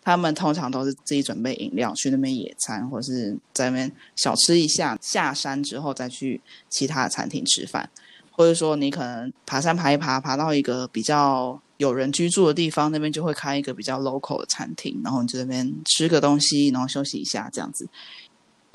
[0.02, 7.88] 他们通常都是自己准备饮料去那边野餐，或是在那边小吃一下，下山之后再去其他的餐厅吃饭，
[8.30, 17.88] 或者说你可能爬山爬一爬，爬到一个比较有人居住的地方，那边就会开一个比较 local 的餐厅，然后你就那边吃个东西，然后休息一下这样子。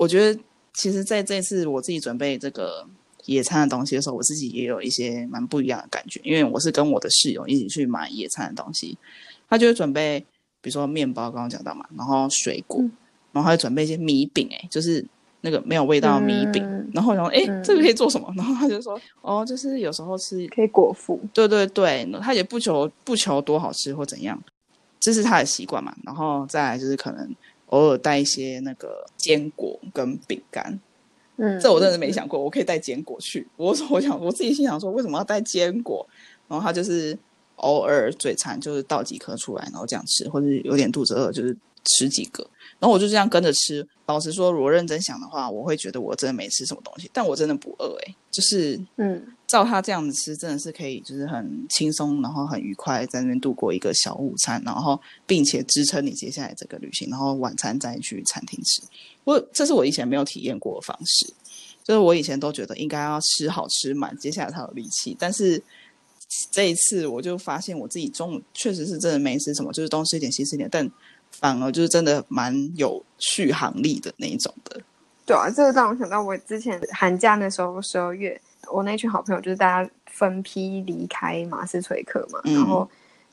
[0.00, 0.40] 我觉得，
[0.72, 2.86] 其实在这次我自己准备这个
[3.26, 6.18] 野餐的东西的时候，我自己也有一些蛮不一样的感觉。
[6.24, 8.96] 因为我是跟我的室友一起去买野餐的东西，
[9.46, 10.18] 他就会准备，
[10.62, 12.80] 比如说面包，刚刚讲到嘛，然后水果，
[13.32, 15.04] 然后还准备一些米饼，哎，就是
[15.42, 16.64] 那个没有味道的米饼。
[16.94, 18.32] 然后然后，哎，这个可以做什么？
[18.34, 21.20] 然后他就说，哦，就是有时候吃可以果腹。
[21.34, 24.42] 对对对，他也不求不求多好吃或怎样，
[24.98, 25.94] 这是他的习惯嘛。
[26.04, 27.36] 然后再来就是可能。
[27.70, 30.78] 偶尔带一些那个坚果跟饼干，
[31.36, 33.48] 嗯，这我真的没想过，我可以带坚果去。
[33.56, 36.06] 我说，我想我自己心想说，为什么要带坚果？
[36.48, 37.16] 然后他就是
[37.56, 42.42] 偶尔嘴馋，就是倒几颗出来，然后这样吃，或者有点肚子饿，就是吃几个，
[42.78, 43.86] 然后我就这样跟着吃。
[44.06, 58.82] 老实说，如果认真想的话，我会觉得我真的没吃什么东西，但我真的不饿哎，就是嗯，照他这样子吃，真的是可以，就是很轻松，然后很愉快在那边度过一个小午餐，然后并且支撑你接下来这个旅行，然后晚餐再去餐厅吃。
[59.24, 61.26] 我这是我以前没有体验过的方式，
[61.84, 65.62] 就是我以前都觉得应该要吃好吃满，接下来才有力气，但是。
[66.52, 70.88] 这一次我就发现我自己中午确实是真的没吃什么，就是东吃一点西吃一点，但
[71.32, 74.80] 反而就是真的蛮有续航力的那一种的。
[75.26, 82.88] 对啊，这个让我想到我之前寒假那时候十二月，我那群好朋友就是大家分批离开马斯垂克嘛，然后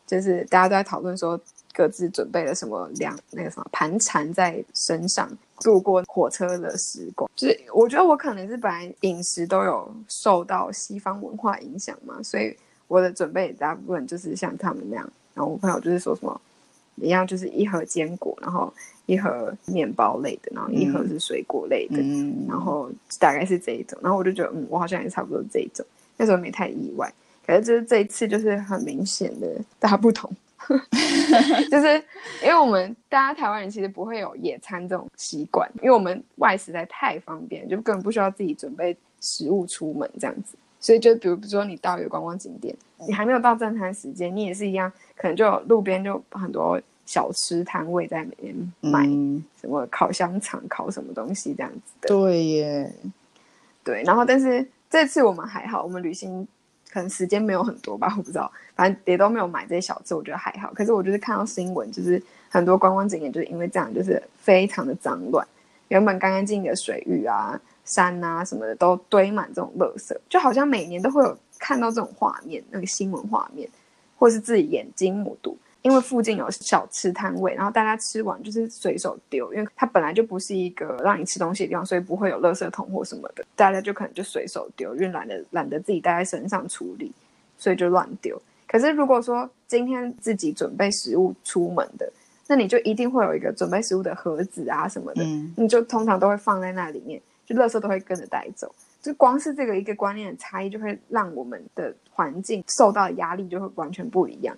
[0.06, 1.40] 就是大家都在讨论说
[1.74, 7.30] 各自准备了什么两那个什么盘缠在身上度过火车的时光。
[7.36, 12.56] 就是我觉得我可能是本来饮食都有受到西方文化影响嘛，所以。
[12.90, 16.40] 我的准备大部分就是像他们那样，然后我朋友就是说什么
[16.96, 18.74] 一样，就是一盒坚果，然后
[19.08, 21.98] 一盒面包类的，然后一盒是水果类的，
[22.48, 23.98] 然后大概是这一种。
[24.04, 25.84] 然后我就觉得，嗯，我好像也差不多这一种，
[26.18, 27.12] 那时候没太意外。
[27.46, 29.48] 可是就是这一次就是很明显的
[29.80, 30.30] 大不同，
[31.72, 31.96] 就是
[32.44, 40.58] 因为我们大家台湾人其实不会有野餐这种习惯，因为我们外食在太方便，就根本不需要自己准备食物出门这样子。
[40.80, 42.76] 所以就比如说你到一个观光景点，
[43.08, 49.04] 你还没有到正餐时间，你也是一样，可能就路边就很多小吃摊位在那边卖
[49.60, 52.08] 什么烤香肠、烤什么东西这样子的。
[52.08, 52.94] 对耶，
[53.84, 54.04] 对。
[54.04, 56.48] 然后但是这次我们还好，我们旅行
[56.92, 60.72] 可能时间没有很多吧，我不知道，反正也都没有买这些小吃，我觉得还好。
[60.76, 65.48] 可是我就是看到新闻，就是很多观光景点就是因为这样，就是非常的脏乱，
[65.88, 67.60] 原本干干净净的水域啊。
[67.88, 73.66] 山啊什么的都堆满这种垃圾，就好像每年都会有看到这种画面，那个新闻画面，
[74.18, 75.58] 或是自己眼睛目睹。
[75.88, 87.10] 因为附近有小吃摊位，然后大家吃完就是随手丢，因为它本来就不是一个让你吃东西的地方，所以不会有垃圾桶或什么的，大家就可能就随手丢，因为懒得懒得自己带在身上处理，
[87.58, 88.38] 所以就乱丢。
[88.68, 92.12] 可是如果说今天自己准备食物出门的，
[92.48, 95.24] 那你就一定会有一个准备食物的盒子啊什么的，
[95.56, 97.22] 你就通常都会放在那里面。
[97.46, 98.70] 就垃圾都会跟着带走，
[99.02, 104.54] 就光是这个一个观念的差异，就会让我们的环境受到的压力就会完全不一样。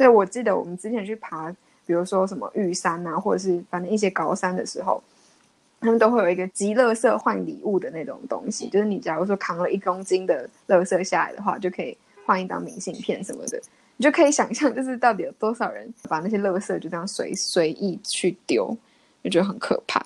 [0.00, 5.02] 所以我记得我们之前去爬，比如说什么玉山啊，或者是反正一些高山的时候，
[5.78, 11.94] 他们都会有一个集垃圾换礼物的那种东西，就是你假如说扛了一公斤的垃圾下来的话，就可以
[12.24, 13.60] 换一张明信片什么的。
[13.98, 18.74] 你就可以想象，就是到底有多少人把那些垃圾就这样随随意去丢，
[19.22, 20.02] 就觉得很可怕。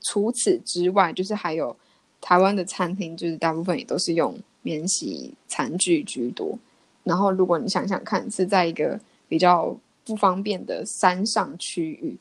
[0.00, 1.76] 除此之外，就是还有
[2.18, 6.58] 台湾的餐厅，就是大部分也都是用免洗餐具居多。
[7.02, 12.16] 然后，如果你想想看，是在一个比较不方便的山上区域，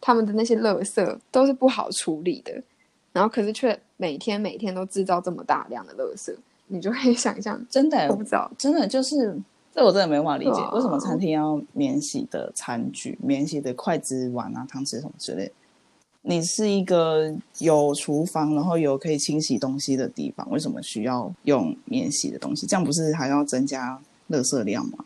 [0.00, 2.62] 他们的那些垃圾都是不好处理的。
[3.12, 6.32] 然后，可是却每天每天都制造这么大量的垃圾，
[6.66, 9.36] 你就可以想象，真的我不知道，真的就是
[9.74, 15.50] 这，我真的没办法理解，为什么餐厅要免洗的餐具、免洗的筷子、碗啊、汤匙什么之类。
[16.22, 22.66] 你是一个有厨房，然后有可以清洗东西的地方，为什么需要用免洗的东西？
[22.66, 23.98] 这样不是还要增加
[24.28, 24.98] 垃圾量吗？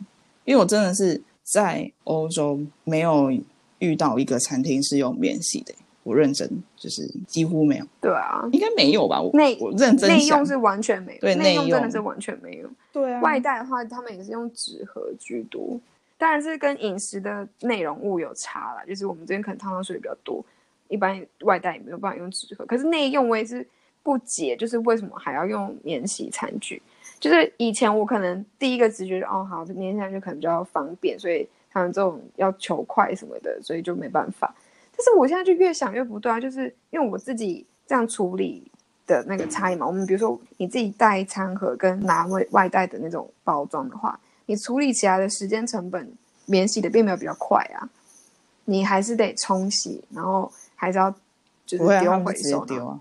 [0.45, 3.33] 因为我真的是在欧洲没有
[3.79, 7.87] 遇到一个餐厅是用免洗的，我认真就是几乎没有。
[8.01, 9.21] 对啊，应该没有吧？
[9.33, 12.71] 内我认真内用是完全没有，对内用真的是完全没有。
[12.93, 15.79] 对啊，外带的话，他们也是用纸盒居多，
[16.17, 20.45] 当然是跟饮食的内容物有差了，就是我们这边可能汤汤水比较多。
[20.89, 23.67] 一般外带也没有办法用纸盒，可是内用我也是
[24.03, 26.83] 不解，就是为什么还要用免洗餐具？
[27.23, 34.53] 就是以前我可能第一个直觉哦，好，免洗餐具可能比较方便，所以他们这种要求快什么的，所以就没办法。
[34.97, 38.69] 但是我现在就越想越不对啊，就是因为我自己这样处理
[39.07, 39.87] 的那个差异嘛。
[39.87, 46.13] 我们比如说你自己带餐盒跟拿外外带的那种包装的话，你处理起来的时间成本，
[46.47, 47.89] 免洗的并没有比较快啊，
[48.65, 50.53] 你还是得冲洗，然后。
[50.75, 51.15] 还是要
[51.65, 53.01] 就是丢回收丢啊。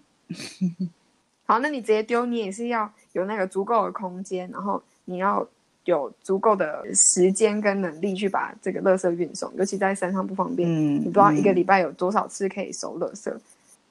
[1.48, 5.48] 好，那你直接丢，你也是要有那个足够的空间，然后你要
[5.86, 10.70] 有足够的时间跟能力去把这个垃圾运送，尤其在山上不方便。
[10.70, 13.34] 嗯，你不知道一个礼拜有多少次可以收垃圾。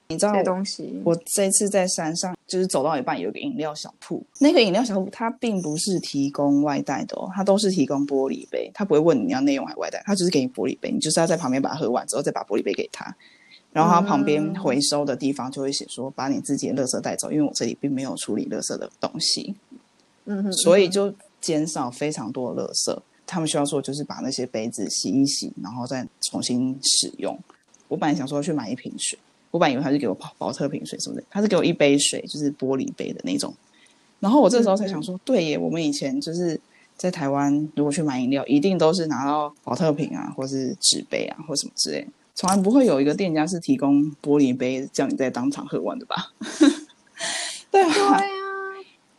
[0.07, 1.01] 你知道东西？
[1.05, 13.15] 我这次在山上，就是走到一半有一个饮料小铺，那个饮料小铺它并不是提供外带的哦，它都是提供玻璃杯，它不会问你要内用还外带，它只是给你玻璃杯，你就是要在旁边把它喝完之后再把玻璃杯给他。
[13.71, 19.55] 然后它旁边回收的地方就会写说，把你自己的垃圾带走，因为我这里并没有处理垃圾的东西，
[20.25, 22.99] 嗯哼，所以就减少非常多的垃圾。
[23.25, 27.39] 他们需要做就是把那些杯子洗一洗，然后再重新使用。
[27.87, 29.17] 我本来想说去买一瓶水，
[29.51, 33.53] 我本来以为他是给我保保特瓶水什么的，他是给我一杯水，就是玻璃杯的那种。
[34.19, 36.59] 然后我这时候才想说，对耶，我们以前就是
[36.97, 46.31] 在台湾，如果去买饮料，一定都是拿到保特瓶啊，或是纸杯啊，或什么之类，从来不会有一个店家是提供玻璃杯叫你在当场喝完的吧？
[47.69, 48.21] 对啊，对啊，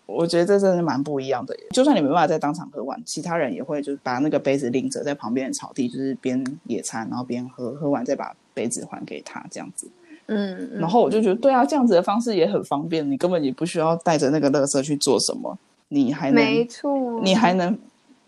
[0.07, 1.57] 我觉得这真的蛮不一样的。
[1.71, 9.89] 就算你没办法在当场喝完，其他人也会就是把那个杯子拎着在旁边的草地，就是边野餐然后边喝，喝完再把杯子还给他这样子。
[10.27, 15.59] 嗯，然后我就觉得，对啊，这样子的方式也很方便，你根本也不需要带着那个垃圾去做什么，
[15.89, 17.77] 你还能，没错，你还能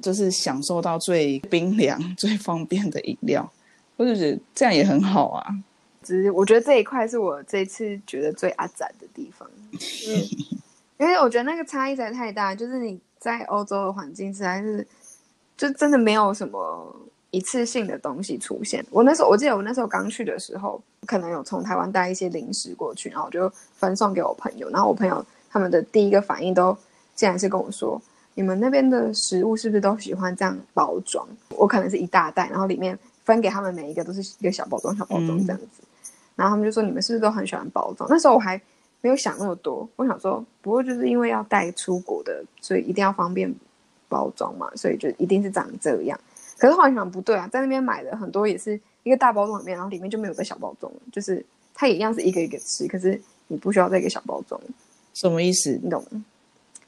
[0.01, 3.51] 就是享受到最冰凉、 最方便的饮料，
[3.97, 5.47] 我就觉得这样也很好啊。
[6.03, 9.81] 只是我觉得这一块是我这次觉得最阿展的地方，嗯，
[10.99, 14.87] 因为我觉得那个差异实在太大，就是你在欧洲的环境实在是，
[15.57, 16.95] 就真的没有什么
[17.31, 18.85] 一次性的东西出现。
[18.91, 26.77] 我那时候我记得我那时候刚去的时候，可能有从台湾带一些零食过去，然后我就分送给我朋友，然后我朋友他们的第一个反应都
[27.15, 27.99] 竟然是跟我说
[28.35, 31.27] ：“你们那边的食物是不是都喜欢这样包装？”
[31.57, 35.83] 我可能是一大袋，然后里面分给他们每一个都是一个小包装、小包装这样子。
[36.37, 38.61] 然后他们就说：“你们是不是都很喜欢包装？”那时候我还
[39.01, 43.53] 没有想那么多，我想说，不过就是因为要带出国的，所以一定要方便
[44.09, 46.19] 包装嘛，所以就一定是长这样。
[46.59, 54.61] 可是后来想不对啊，在那边买的很多也是一个大包装里面，然后里面就没有个小包装，就是它也一样是一个一个吃，可是你不需要再一个小包装，
[55.13, 55.79] 什么意思？
[55.83, 56.25] 你懂吗？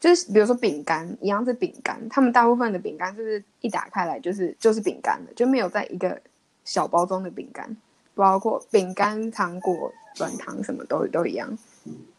[0.07, 6.17] 就是比如说饼干一样是饼干，他们大部分的饼干就是一打开来就是就是饼干的，就没有在一个
[6.65, 7.77] 小包装的饼干。
[8.15, 11.59] 包括饼干、糖果、软糖什么都都一样，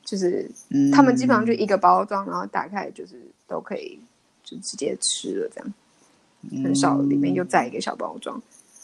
[0.04, 0.52] 就是
[0.94, 3.98] 他们基本上就一个包装，然后打开就是都可以
[4.44, 8.40] 就直接吃了，这样很少里面又再一个小包装。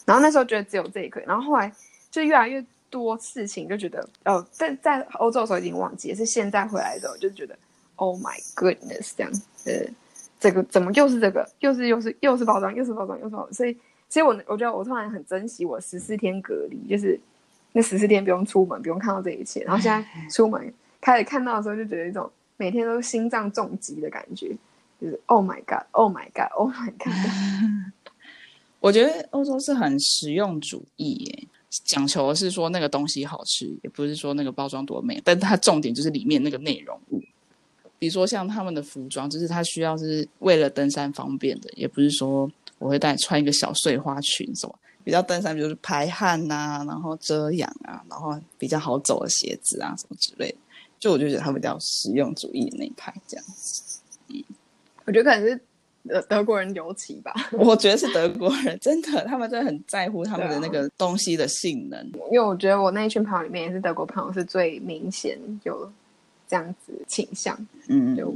[0.06, 1.70] 然后那时候觉得只有这一颗，然后后来
[2.10, 7.56] 就越来越多事情，就觉得哦，在在欧洲的时候已经忘记，是现在回来的时候就觉得
[7.96, 9.32] Oh my goodness，这样
[9.64, 9.86] 呃，
[10.40, 13.76] 这个怎么又是这个，又是又是又是包装，又是包装，又是包装，所以。
[14.06, 17.18] 所以我我觉得我突然很珍惜我十四天隔离，就是
[17.72, 19.64] 那十四天不用出门，不用看到这一切。
[19.64, 24.54] 然后现在出门开始看到的时候，就觉得一种每天都心脏重击的感觉，
[25.00, 27.92] 就是 Oh my God，Oh my God，Oh my God。
[28.78, 37.20] 我觉得欧洲是很实用主义耶，讲求的是说那个东西好吃，也不是说那个包装多美，但它重点就是里面那个内容物。
[38.04, 42.50] 比如说像他们的服装，就是他需要是为了登山方便的，也不是说。
[42.78, 50.58] 我会带穿一个小碎花裙，什么比较登山，比如说排汗呐，然后遮阳啊，然后比较好走的鞋子啊，什么之类的。
[50.98, 54.00] 就我就觉得他比较实用主义的那一派，这样子。
[54.28, 54.42] 嗯，
[55.06, 55.58] 我觉得可能是
[56.06, 57.32] 德德国人尤其吧。
[57.52, 62.04] 我觉得是德国人，真的，他们真的很在乎他们的那个东西的性能。
[62.30, 65.90] 因为我觉得我那一群朋友里面，也是德国朋友是最明显有
[66.48, 67.56] 这样子倾向。
[67.88, 68.34] 嗯，就。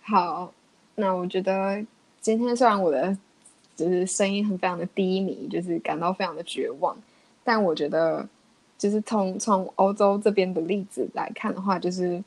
[0.00, 0.52] 好，
[0.94, 1.84] 那我觉得
[2.20, 3.16] 今天虽然我的
[3.76, 6.96] 就是声音很非常的低迷，就是感到非常的绝望，
[7.44, 8.26] 但我觉得
[8.78, 12.24] 就是从从欧洲这边的例子来看的话，就是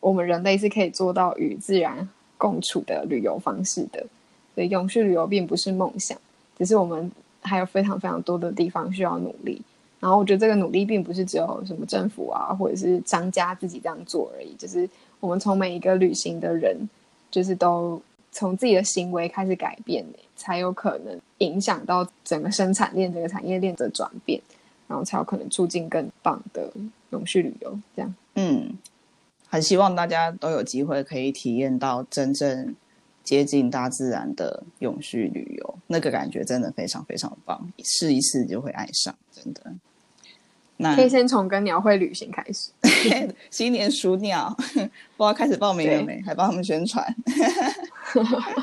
[0.00, 2.06] 我们人类是可以做到与自然
[2.36, 4.06] 共处的旅游方式的。
[4.54, 6.18] 所以永续旅游并不是梦想，
[6.58, 7.10] 只是我们
[7.42, 9.60] 还有非常非常多的地方需要努力。
[10.00, 14.88] 然后我觉得这个努力并不是只有什么政府啊，或者是商家自己这样做而已，就是
[15.20, 16.76] 我们从每一个旅行的人。
[17.30, 18.00] 就是都
[18.32, 20.02] 从自己的行为开始改变，
[20.34, 24.40] 才有可能影响到整个生产链、整个产业链的转变，
[24.86, 26.72] 然后才有可能促进更棒的
[27.10, 27.78] 永续旅游。
[27.94, 28.72] 这样，嗯，
[29.46, 32.74] 很希望大家都有机会可以体验到真正
[33.28, 39.70] 接近大自然的永续旅游，那个感觉真的非常非常棒，试一试就会爱上，真的。
[40.78, 42.70] 那可以先从跟鸟会旅行开始。
[43.50, 46.22] 新年数鸟，不知道开始报名了没？
[46.22, 47.04] 还帮他们宣传。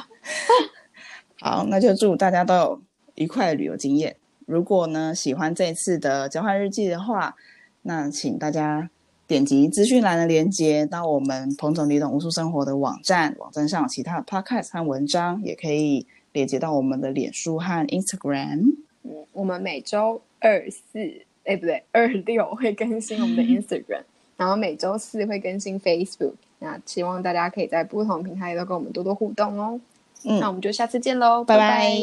[1.40, 2.82] 好，那就祝大家都有
[3.14, 4.16] 愉快的旅游经验。
[4.48, 7.36] 如果呢喜欢这次的交换日记的话，
[7.84, 8.90] 那请大家
[9.28, 18.76] 点击资讯栏的链接到我们彭总李董无数生活的网站，网站上有其他的 podcast 和文章，也可以连接到我们的脸书和 Instagram。
[19.04, 21.22] 嗯，我们每周二四。
[21.46, 24.02] 哎，不对，二六会更新我们的 Instagram，
[24.36, 26.34] 然后每周四会更新 Facebook。
[26.58, 29.80] 那希望大家可以在不同平台都跟我们多多互动哦。
[30.24, 31.96] 嗯，那我们就下次见喽，拜拜。